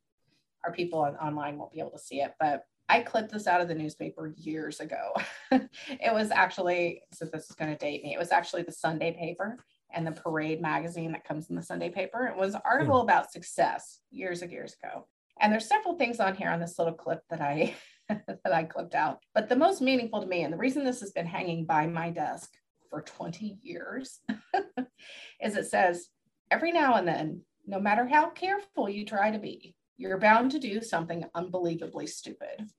our 0.65 0.73
people 0.73 1.01
on, 1.01 1.15
online 1.17 1.59
won't 1.59 1.73
be 1.73 1.81
able 1.81 1.91
to 1.91 1.99
see 1.99 2.23
it, 2.23 2.33
but 2.41 2.65
I 2.89 3.01
clipped 3.01 3.33
this 3.33 3.47
out 3.47 3.61
of 3.61 3.69
the 3.69 3.75
newspaper 3.75 4.33
years 4.37 4.81
ago. 4.81 5.13
it 5.51 6.13
was 6.13 6.31
actually, 6.31 7.03
so 7.13 7.27
this 7.27 7.51
is 7.51 7.57
going 7.57 7.71
to 7.71 7.77
date 7.77 8.03
me, 8.03 8.15
it 8.15 8.19
was 8.19 8.33
actually 8.33 8.63
the 8.63 8.73
Sunday 8.73 9.13
paper 9.13 9.59
and 9.93 10.07
the 10.07 10.13
Parade 10.13 10.61
magazine 10.61 11.13
that 11.13 11.25
comes 11.25 11.51
in 11.51 11.57
the 11.57 11.63
Sunday 11.63 11.91
paper. 11.91 12.27
It 12.27 12.37
was 12.37 12.55
an 12.55 12.63
article 12.65 13.01
mm. 13.01 13.03
about 13.03 13.33
success 13.33 14.01
years 14.11 14.43
and 14.43 14.53
years 14.53 14.75
ago. 14.83 15.07
And 15.41 15.53
there's 15.53 15.69
several 15.69 15.97
things 15.97 16.21
on 16.21 16.35
here 16.35 16.51
on 16.51 16.61
this 16.61 16.79
little 16.79 16.95
clip 16.95 17.23
that 17.31 17.41
I 17.41 17.75
that 18.09 18.53
I 18.53 18.65
clipped 18.65 18.95
out. 18.95 19.19
But 19.35 19.49
the 19.49 19.57
most 19.57 19.83
meaningful 19.83 20.23
to 20.23 20.27
me, 20.27 20.43
and 20.43 20.53
the 20.53 20.59
reason 20.59 20.85
this 20.85 21.01
has 21.01 21.13
been 21.13 21.27
hanging 21.27 21.67
by 21.67 21.87
my 21.87 22.11
desk 22.11 22.51
for 22.89 23.03
20 23.03 23.59
years, 23.63 24.21
is 25.43 25.57
it 25.57 25.67
says 25.67 26.09
every 26.51 26.73
now 26.73 26.95
and 26.95 27.07
then, 27.07 27.43
no 27.67 27.79
matter 27.79 28.07
how 28.07 28.31
careful 28.31 28.89
you 28.89 29.05
try 29.05 29.31
to 29.31 29.39
be, 29.39 29.75
you're 29.99 30.19
bound 30.19 30.53
to 30.53 30.59
do 30.59 30.81
something 30.81 31.25
unbelievably 31.35 32.07
stupid. 32.07 32.71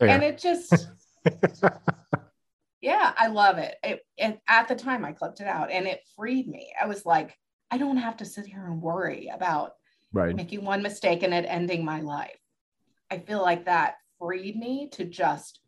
And 0.00 0.22
it 0.22 0.38
just 0.38 0.88
yeah, 2.80 3.12
I 3.16 3.28
love 3.28 3.58
it. 3.58 3.76
it. 3.82 4.06
It 4.16 4.40
at 4.48 4.68
the 4.68 4.76
time 4.76 5.04
I 5.04 5.12
clipped 5.12 5.40
it 5.40 5.46
out 5.46 5.70
and 5.70 5.86
it 5.86 6.06
freed 6.16 6.46
me. 6.46 6.72
I 6.80 6.86
was 6.86 7.04
like, 7.04 7.36
I 7.70 7.78
don't 7.78 7.96
have 7.96 8.18
to 8.18 8.24
sit 8.24 8.46
here 8.46 8.64
and 8.64 8.80
worry 8.80 9.30
about 9.32 9.72
right. 10.12 10.34
making 10.34 10.64
one 10.64 10.82
mistake 10.82 11.22
and 11.22 11.34
it 11.34 11.46
ending 11.48 11.84
my 11.84 12.00
life. 12.00 12.38
I 13.10 13.18
feel 13.18 13.42
like 13.42 13.64
that 13.64 13.96
freed 14.18 14.56
me 14.56 14.88
to 14.92 15.04
just 15.04 15.60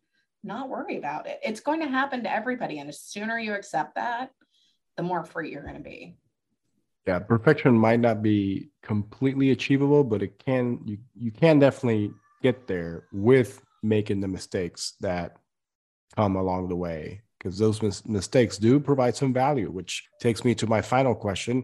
not 0.43 0.69
worry 0.69 0.97
about 0.97 1.27
it. 1.27 1.39
It's 1.43 1.59
going 1.59 1.81
to 1.81 1.87
happen 1.87 2.23
to 2.23 2.33
everybody. 2.33 2.79
And 2.79 2.89
the 2.89 2.93
sooner 2.93 3.37
you 3.37 3.53
accept 3.53 3.95
that, 3.95 4.31
the 4.97 5.03
more 5.03 5.23
free 5.23 5.51
you're 5.51 5.63
going 5.63 5.75
to 5.75 5.81
be. 5.81 6.15
Yeah, 7.07 7.19
perfection 7.19 7.77
might 7.77 7.99
not 7.99 8.21
be 8.21 8.69
completely 8.83 9.51
achievable, 9.51 10.03
but 10.03 10.21
it 10.21 10.37
can 10.37 10.79
you 10.85 10.97
you 11.15 11.31
can 11.31 11.57
definitely 11.57 12.13
get 12.41 12.67
there 12.67 13.05
with 13.11 13.61
making 13.81 14.21
the 14.21 14.27
mistakes 14.27 14.93
that 15.01 15.37
come 16.15 16.35
along 16.35 16.69
the 16.69 16.75
way 16.75 17.21
because 17.37 17.57
those 17.57 17.81
mis- 17.81 18.05
mistakes 18.05 18.57
do 18.57 18.79
provide 18.79 19.15
some 19.15 19.33
value 19.33 19.69
which 19.71 20.07
takes 20.19 20.43
me 20.43 20.53
to 20.55 20.67
my 20.67 20.81
final 20.81 21.15
question. 21.15 21.63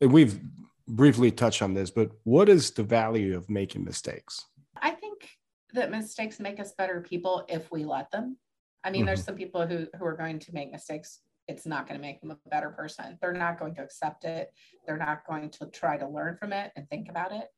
And 0.00 0.12
we've 0.12 0.40
briefly 0.88 1.30
touched 1.30 1.62
on 1.62 1.74
this 1.74 1.90
but 1.90 2.10
what 2.24 2.48
is 2.48 2.70
the 2.70 2.82
value 2.82 3.36
of 3.36 3.48
making 3.50 3.84
mistakes? 3.84 4.44
I 4.80 4.90
think 4.90 5.28
that 5.74 5.90
mistakes 5.90 6.40
make 6.40 6.60
us 6.60 6.72
better 6.76 7.00
people 7.00 7.44
if 7.48 7.70
we 7.70 7.84
let 7.84 8.10
them. 8.10 8.36
I 8.82 8.90
mean 8.90 9.00
mm-hmm. 9.00 9.06
there's 9.06 9.24
some 9.24 9.36
people 9.36 9.66
who 9.66 9.86
who 9.98 10.04
are 10.04 10.16
going 10.16 10.38
to 10.40 10.54
make 10.54 10.72
mistakes. 10.72 11.20
It's 11.48 11.66
not 11.66 11.86
going 11.86 12.00
to 12.00 12.04
make 12.04 12.20
them 12.20 12.32
a 12.32 12.48
better 12.48 12.70
person. 12.70 13.18
They're 13.20 13.32
not 13.32 13.58
going 13.60 13.76
to 13.76 13.82
accept 13.82 14.24
it. 14.24 14.52
They're 14.84 14.96
not 14.96 15.24
going 15.26 15.50
to 15.50 15.66
try 15.66 15.96
to 15.96 16.08
learn 16.08 16.36
from 16.36 16.52
it 16.52 16.72
and 16.74 16.88
think 16.88 17.08
about 17.08 17.32
it 17.32 17.48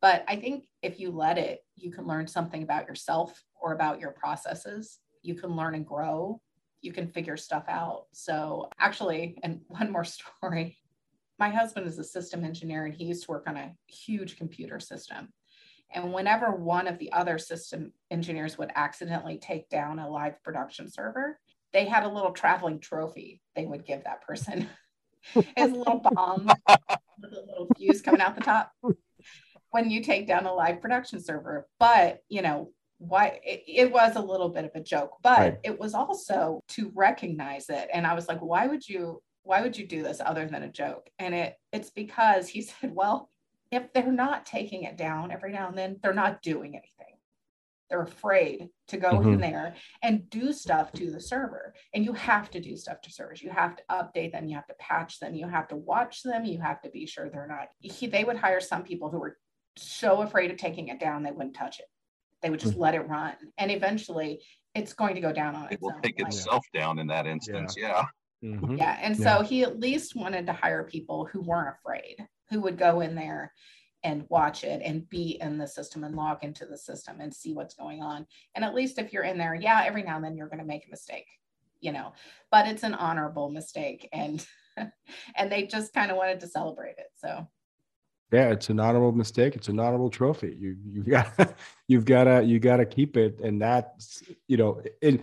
but 0.00 0.24
i 0.28 0.36
think 0.36 0.64
if 0.82 0.98
you 1.00 1.10
let 1.10 1.38
it 1.38 1.60
you 1.76 1.92
can 1.92 2.06
learn 2.06 2.26
something 2.26 2.62
about 2.62 2.88
yourself 2.88 3.42
or 3.60 3.72
about 3.72 4.00
your 4.00 4.10
processes. 4.10 4.98
You 5.22 5.34
can 5.34 5.54
learn 5.54 5.74
and 5.74 5.86
grow. 5.86 6.40
You 6.80 6.92
can 6.92 7.08
figure 7.08 7.36
stuff 7.36 7.64
out. 7.68 8.06
So 8.12 8.70
actually 8.78 9.38
and 9.42 9.60
one 9.68 9.92
more 9.92 10.04
story. 10.04 10.78
My 11.38 11.50
husband 11.50 11.86
is 11.86 11.98
a 11.98 12.04
system 12.04 12.44
engineer 12.44 12.86
and 12.86 12.94
he 12.94 13.04
used 13.04 13.24
to 13.24 13.30
work 13.30 13.44
on 13.46 13.56
a 13.56 13.74
huge 13.86 14.38
computer 14.38 14.80
system. 14.80 15.28
And 15.92 16.12
whenever 16.12 16.50
one 16.50 16.88
of 16.88 16.98
the 16.98 17.12
other 17.12 17.38
system 17.38 17.92
engineers 18.10 18.58
would 18.58 18.72
accidentally 18.74 19.38
take 19.38 19.68
down 19.68 19.98
a 19.98 20.08
live 20.08 20.42
production 20.42 20.90
server 20.90 21.38
they 21.72 21.84
had 21.84 22.04
a 22.04 22.08
little 22.08 22.30
traveling 22.30 22.78
trophy 22.78 23.42
they 23.54 23.66
would 23.66 23.84
give 23.84 24.04
that 24.04 24.22
person. 24.22 24.68
A 25.56 25.66
little 25.66 25.98
bomb 25.98 26.46
with 26.46 27.32
a 27.32 27.40
little 27.44 27.68
fuse 27.76 28.00
coming 28.00 28.20
out 28.20 28.36
the 28.36 28.40
top 28.40 28.70
when 29.70 29.90
you 29.90 30.02
take 30.02 30.26
down 30.26 30.46
a 30.46 30.54
live 30.54 30.80
production 30.80 31.20
server 31.20 31.66
but 31.78 32.20
you 32.28 32.42
know 32.42 32.70
why 32.98 33.38
it, 33.44 33.62
it, 33.66 33.92
was 33.92 34.16
a 34.16 34.20
little 34.20 34.48
bit 34.48 34.64
of 34.64 34.70
a 34.74 34.80
joke 34.80 35.18
but 35.22 35.38
right. 35.38 35.58
it 35.62 35.78
was 35.78 35.92
also 35.92 36.62
to 36.66 36.90
recognize 36.94 37.68
it. 37.68 37.88
And 37.92 38.06
i 38.06 38.14
was 38.14 38.26
like 38.28 38.40
why 38.40 38.66
would 38.66 38.88
you 38.88 39.20
why 39.46 39.62
would 39.62 39.76
you 39.78 39.86
do 39.86 40.02
this 40.02 40.20
other 40.24 40.46
than 40.46 40.64
a 40.64 40.68
joke? 40.68 41.08
And 41.18 41.34
it 41.34 41.56
it's 41.72 41.90
because 41.90 42.48
he 42.48 42.62
said 42.62 42.94
well 42.94 43.30
if 43.70 43.92
they're 43.92 44.12
not 44.12 44.46
taking 44.46 44.84
it 44.84 44.96
down 44.96 45.32
every 45.32 45.52
now 45.52 45.68
and 45.68 45.76
then 45.76 45.98
they're 46.02 46.14
not 46.14 46.42
doing 46.42 46.76
anything. 46.76 47.14
They're 47.88 48.02
afraid 48.02 48.68
to 48.88 48.96
go 48.96 49.12
mm-hmm. 49.12 49.34
in 49.34 49.40
there 49.40 49.74
and 50.02 50.28
do 50.28 50.52
stuff 50.52 50.92
to 50.94 51.10
the 51.10 51.20
server. 51.20 51.72
And 51.94 52.04
you 52.04 52.12
have 52.14 52.50
to 52.50 52.60
do 52.60 52.76
stuff 52.76 53.00
to 53.02 53.12
servers. 53.12 53.42
You 53.42 53.50
have 53.50 53.76
to 53.76 53.82
update 53.88 54.32
them. 54.32 54.48
You 54.48 54.56
have 54.56 54.66
to 54.66 54.74
patch 54.80 55.20
them. 55.20 55.34
You 55.34 55.46
have 55.46 55.68
to 55.68 55.76
watch 55.76 56.22
them. 56.24 56.44
You 56.44 56.60
have 56.60 56.80
to 56.82 56.90
be 56.90 57.06
sure 57.06 57.28
they're 57.28 57.46
not 57.46 57.68
he, 57.78 58.08
they 58.08 58.24
would 58.24 58.36
hire 58.36 58.60
some 58.60 58.82
people 58.82 59.08
who 59.08 59.18
were 59.18 59.38
so 59.76 60.22
afraid 60.22 60.50
of 60.50 60.56
taking 60.56 60.88
it 60.88 60.98
down 60.98 61.22
they 61.22 61.30
wouldn't 61.30 61.54
touch 61.54 61.80
it 61.80 61.86
they 62.42 62.50
would 62.50 62.60
just 62.60 62.74
mm-hmm. 62.74 62.82
let 62.82 62.94
it 62.94 63.08
run, 63.08 63.34
and 63.58 63.70
eventually, 63.70 64.40
it's 64.74 64.92
going 64.92 65.14
to 65.14 65.20
go 65.20 65.32
down 65.32 65.54
on 65.56 65.66
it. 65.66 65.72
It 65.72 65.82
will 65.82 65.94
take 66.02 66.20
like, 66.20 66.28
itself 66.28 66.64
down 66.72 66.98
in 66.98 67.06
that 67.08 67.26
instance. 67.26 67.74
Yeah. 67.76 68.04
Yeah. 68.40 68.50
Mm-hmm. 68.50 68.76
yeah. 68.76 68.98
And 69.00 69.16
so 69.16 69.42
he 69.42 69.62
at 69.62 69.80
least 69.80 70.14
wanted 70.14 70.46
to 70.46 70.52
hire 70.52 70.84
people 70.84 71.24
who 71.32 71.40
weren't 71.40 71.74
afraid, 71.74 72.16
who 72.50 72.60
would 72.60 72.78
go 72.78 73.00
in 73.00 73.14
there 73.14 73.52
and 74.04 74.26
watch 74.28 74.62
it 74.62 74.82
and 74.84 75.08
be 75.08 75.38
in 75.40 75.56
the 75.56 75.66
system 75.66 76.04
and 76.04 76.14
log 76.14 76.44
into 76.44 76.66
the 76.66 76.76
system 76.76 77.20
and 77.20 77.34
see 77.34 77.54
what's 77.54 77.74
going 77.74 78.02
on. 78.02 78.26
And 78.54 78.64
at 78.64 78.74
least 78.74 78.98
if 78.98 79.12
you're 79.12 79.24
in 79.24 79.38
there, 79.38 79.54
yeah, 79.54 79.82
every 79.86 80.02
now 80.02 80.16
and 80.16 80.24
then 80.24 80.36
you're 80.36 80.48
going 80.48 80.60
to 80.60 80.64
make 80.64 80.86
a 80.86 80.90
mistake, 80.90 81.26
you 81.80 81.90
know, 81.90 82.12
but 82.52 82.68
it's 82.68 82.82
an 82.82 82.94
honorable 82.94 83.50
mistake. 83.50 84.08
And 84.12 84.46
and 85.34 85.50
they 85.50 85.66
just 85.66 85.94
kind 85.94 86.10
of 86.10 86.18
wanted 86.18 86.40
to 86.40 86.46
celebrate 86.46 86.98
it. 86.98 87.08
So 87.16 87.48
yeah, 88.32 88.50
it's 88.50 88.70
an 88.70 88.80
honorable 88.80 89.12
mistake. 89.12 89.54
It's 89.54 89.68
an 89.68 89.78
honorable 89.78 90.10
trophy. 90.10 90.56
You 90.58 90.76
you 90.84 91.02
got 91.08 91.54
you've 91.86 92.04
got 92.04 92.24
to 92.24 92.42
you 92.42 92.58
got 92.58 92.78
to 92.78 92.86
keep 92.86 93.16
it, 93.16 93.40
and 93.40 93.60
that's 93.60 94.22
you 94.48 94.56
know. 94.56 94.82
And 95.02 95.22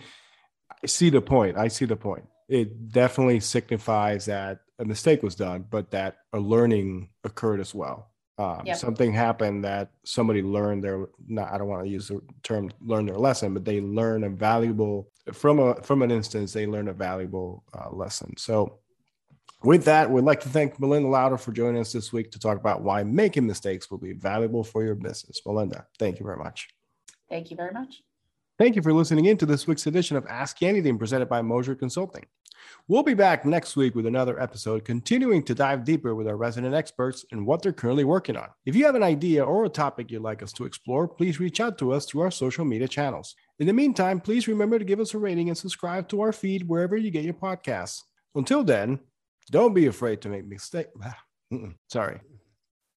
I 0.83 0.87
see 0.87 1.09
the 1.09 1.21
point. 1.21 1.57
I 1.57 1.67
see 1.67 1.85
the 1.85 1.95
point. 1.95 2.25
It 2.47 2.91
definitely 2.91 3.39
signifies 3.39 4.25
that 4.25 4.59
a 4.79 4.85
mistake 4.85 5.23
was 5.23 5.35
done, 5.35 5.65
but 5.69 5.91
that 5.91 6.17
a 6.33 6.39
learning 6.39 7.09
occurred 7.23 7.59
as 7.59 7.73
well. 7.73 8.11
Um, 8.37 8.63
yep. 8.65 8.77
Something 8.77 9.13
happened 9.13 9.63
that 9.63 9.91
somebody 10.05 10.41
learned 10.41 10.83
their. 10.83 11.07
Not, 11.27 11.51
I 11.51 11.57
don't 11.57 11.67
want 11.67 11.83
to 11.83 11.89
use 11.89 12.07
the 12.07 12.21
term 12.41 12.71
"learn 12.81 13.05
their 13.05 13.17
lesson," 13.17 13.53
but 13.53 13.65
they 13.65 13.79
learn 13.79 14.23
a 14.23 14.29
valuable 14.29 15.11
from 15.31 15.59
a 15.59 15.75
from 15.83 16.01
an 16.01 16.09
instance. 16.09 16.53
They 16.53 16.65
learn 16.65 16.87
a 16.87 16.93
valuable 16.93 17.63
uh, 17.73 17.91
lesson. 17.91 18.35
So 18.37 18.79
with 19.63 19.85
that, 19.85 20.09
we'd 20.09 20.23
like 20.23 20.41
to 20.41 20.49
thank 20.49 20.79
Melinda 20.79 21.07
Lauder 21.07 21.37
for 21.37 21.51
joining 21.51 21.81
us 21.81 21.91
this 21.93 22.11
week 22.11 22.31
to 22.31 22.39
talk 22.39 22.57
about 22.57 22.81
why 22.81 23.03
making 23.03 23.47
mistakes 23.47 23.89
will 23.89 23.97
be 23.97 24.13
valuable 24.13 24.63
for 24.63 24.83
your 24.83 24.95
business. 24.95 25.41
Melinda, 25.45 25.87
thank 25.99 26.19
you 26.19 26.25
very 26.25 26.37
much. 26.37 26.69
Thank 27.29 27.49
you 27.49 27.57
very 27.57 27.71
much. 27.71 28.03
Thank 28.59 28.75
you 28.75 28.81
for 28.81 28.93
listening 28.93 29.25
in 29.25 29.37
to 29.37 29.45
this 29.45 29.65
week's 29.65 29.87
edition 29.87 30.15
of 30.15 30.27
Ask 30.27 30.61
Anything 30.61 30.97
presented 30.99 31.27
by 31.27 31.41
Mosier 31.41 31.75
Consulting. 31.75 32.25
We'll 32.87 33.03
be 33.03 33.13
back 33.13 33.45
next 33.45 33.75
week 33.75 33.95
with 33.95 34.05
another 34.05 34.39
episode, 34.39 34.85
continuing 34.85 35.43
to 35.43 35.55
dive 35.55 35.83
deeper 35.83 36.15
with 36.15 36.27
our 36.27 36.37
resident 36.37 36.75
experts 36.75 37.25
and 37.31 37.45
what 37.45 37.61
they're 37.61 37.73
currently 37.73 38.03
working 38.03 38.37
on. 38.37 38.49
If 38.65 38.75
you 38.75 38.85
have 38.85 38.95
an 38.95 39.03
idea 39.03 39.43
or 39.43 39.65
a 39.65 39.69
topic 39.69 40.11
you'd 40.11 40.21
like 40.21 40.43
us 40.43 40.53
to 40.53 40.65
explore, 40.65 41.07
please 41.07 41.39
reach 41.39 41.59
out 41.59 41.77
to 41.79 41.93
us 41.93 42.05
through 42.05 42.21
our 42.21 42.31
social 42.31 42.65
media 42.65 42.87
channels. 42.87 43.35
In 43.59 43.67
the 43.67 43.73
meantime, 43.73 44.19
please 44.19 44.47
remember 44.47 44.77
to 44.79 44.85
give 44.85 44.99
us 44.99 45.13
a 45.13 45.17
rating 45.17 45.49
and 45.49 45.57
subscribe 45.57 46.07
to 46.09 46.21
our 46.21 46.31
feed 46.31 46.67
wherever 46.67 46.97
you 46.97 47.11
get 47.11 47.23
your 47.23 47.33
podcasts. 47.33 48.01
Until 48.35 48.63
then, 48.63 48.99
don't 49.51 49.73
be 49.73 49.87
afraid 49.87 50.21
to 50.21 50.29
make 50.29 50.45
mistakes. 50.45 50.89
Sorry. 51.89 52.19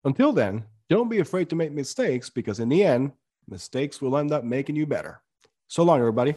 Until 0.04 0.32
then, 0.32 0.64
don't 0.90 1.08
be 1.08 1.20
afraid 1.20 1.48
to 1.50 1.56
make 1.56 1.72
mistakes 1.72 2.30
because 2.30 2.60
in 2.60 2.68
the 2.68 2.84
end, 2.84 3.12
mistakes 3.48 4.00
will 4.00 4.16
end 4.16 4.32
up 4.32 4.44
making 4.44 4.76
you 4.76 4.86
better. 4.86 5.22
So 5.68 5.82
long, 5.82 5.98
everybody. 5.98 6.34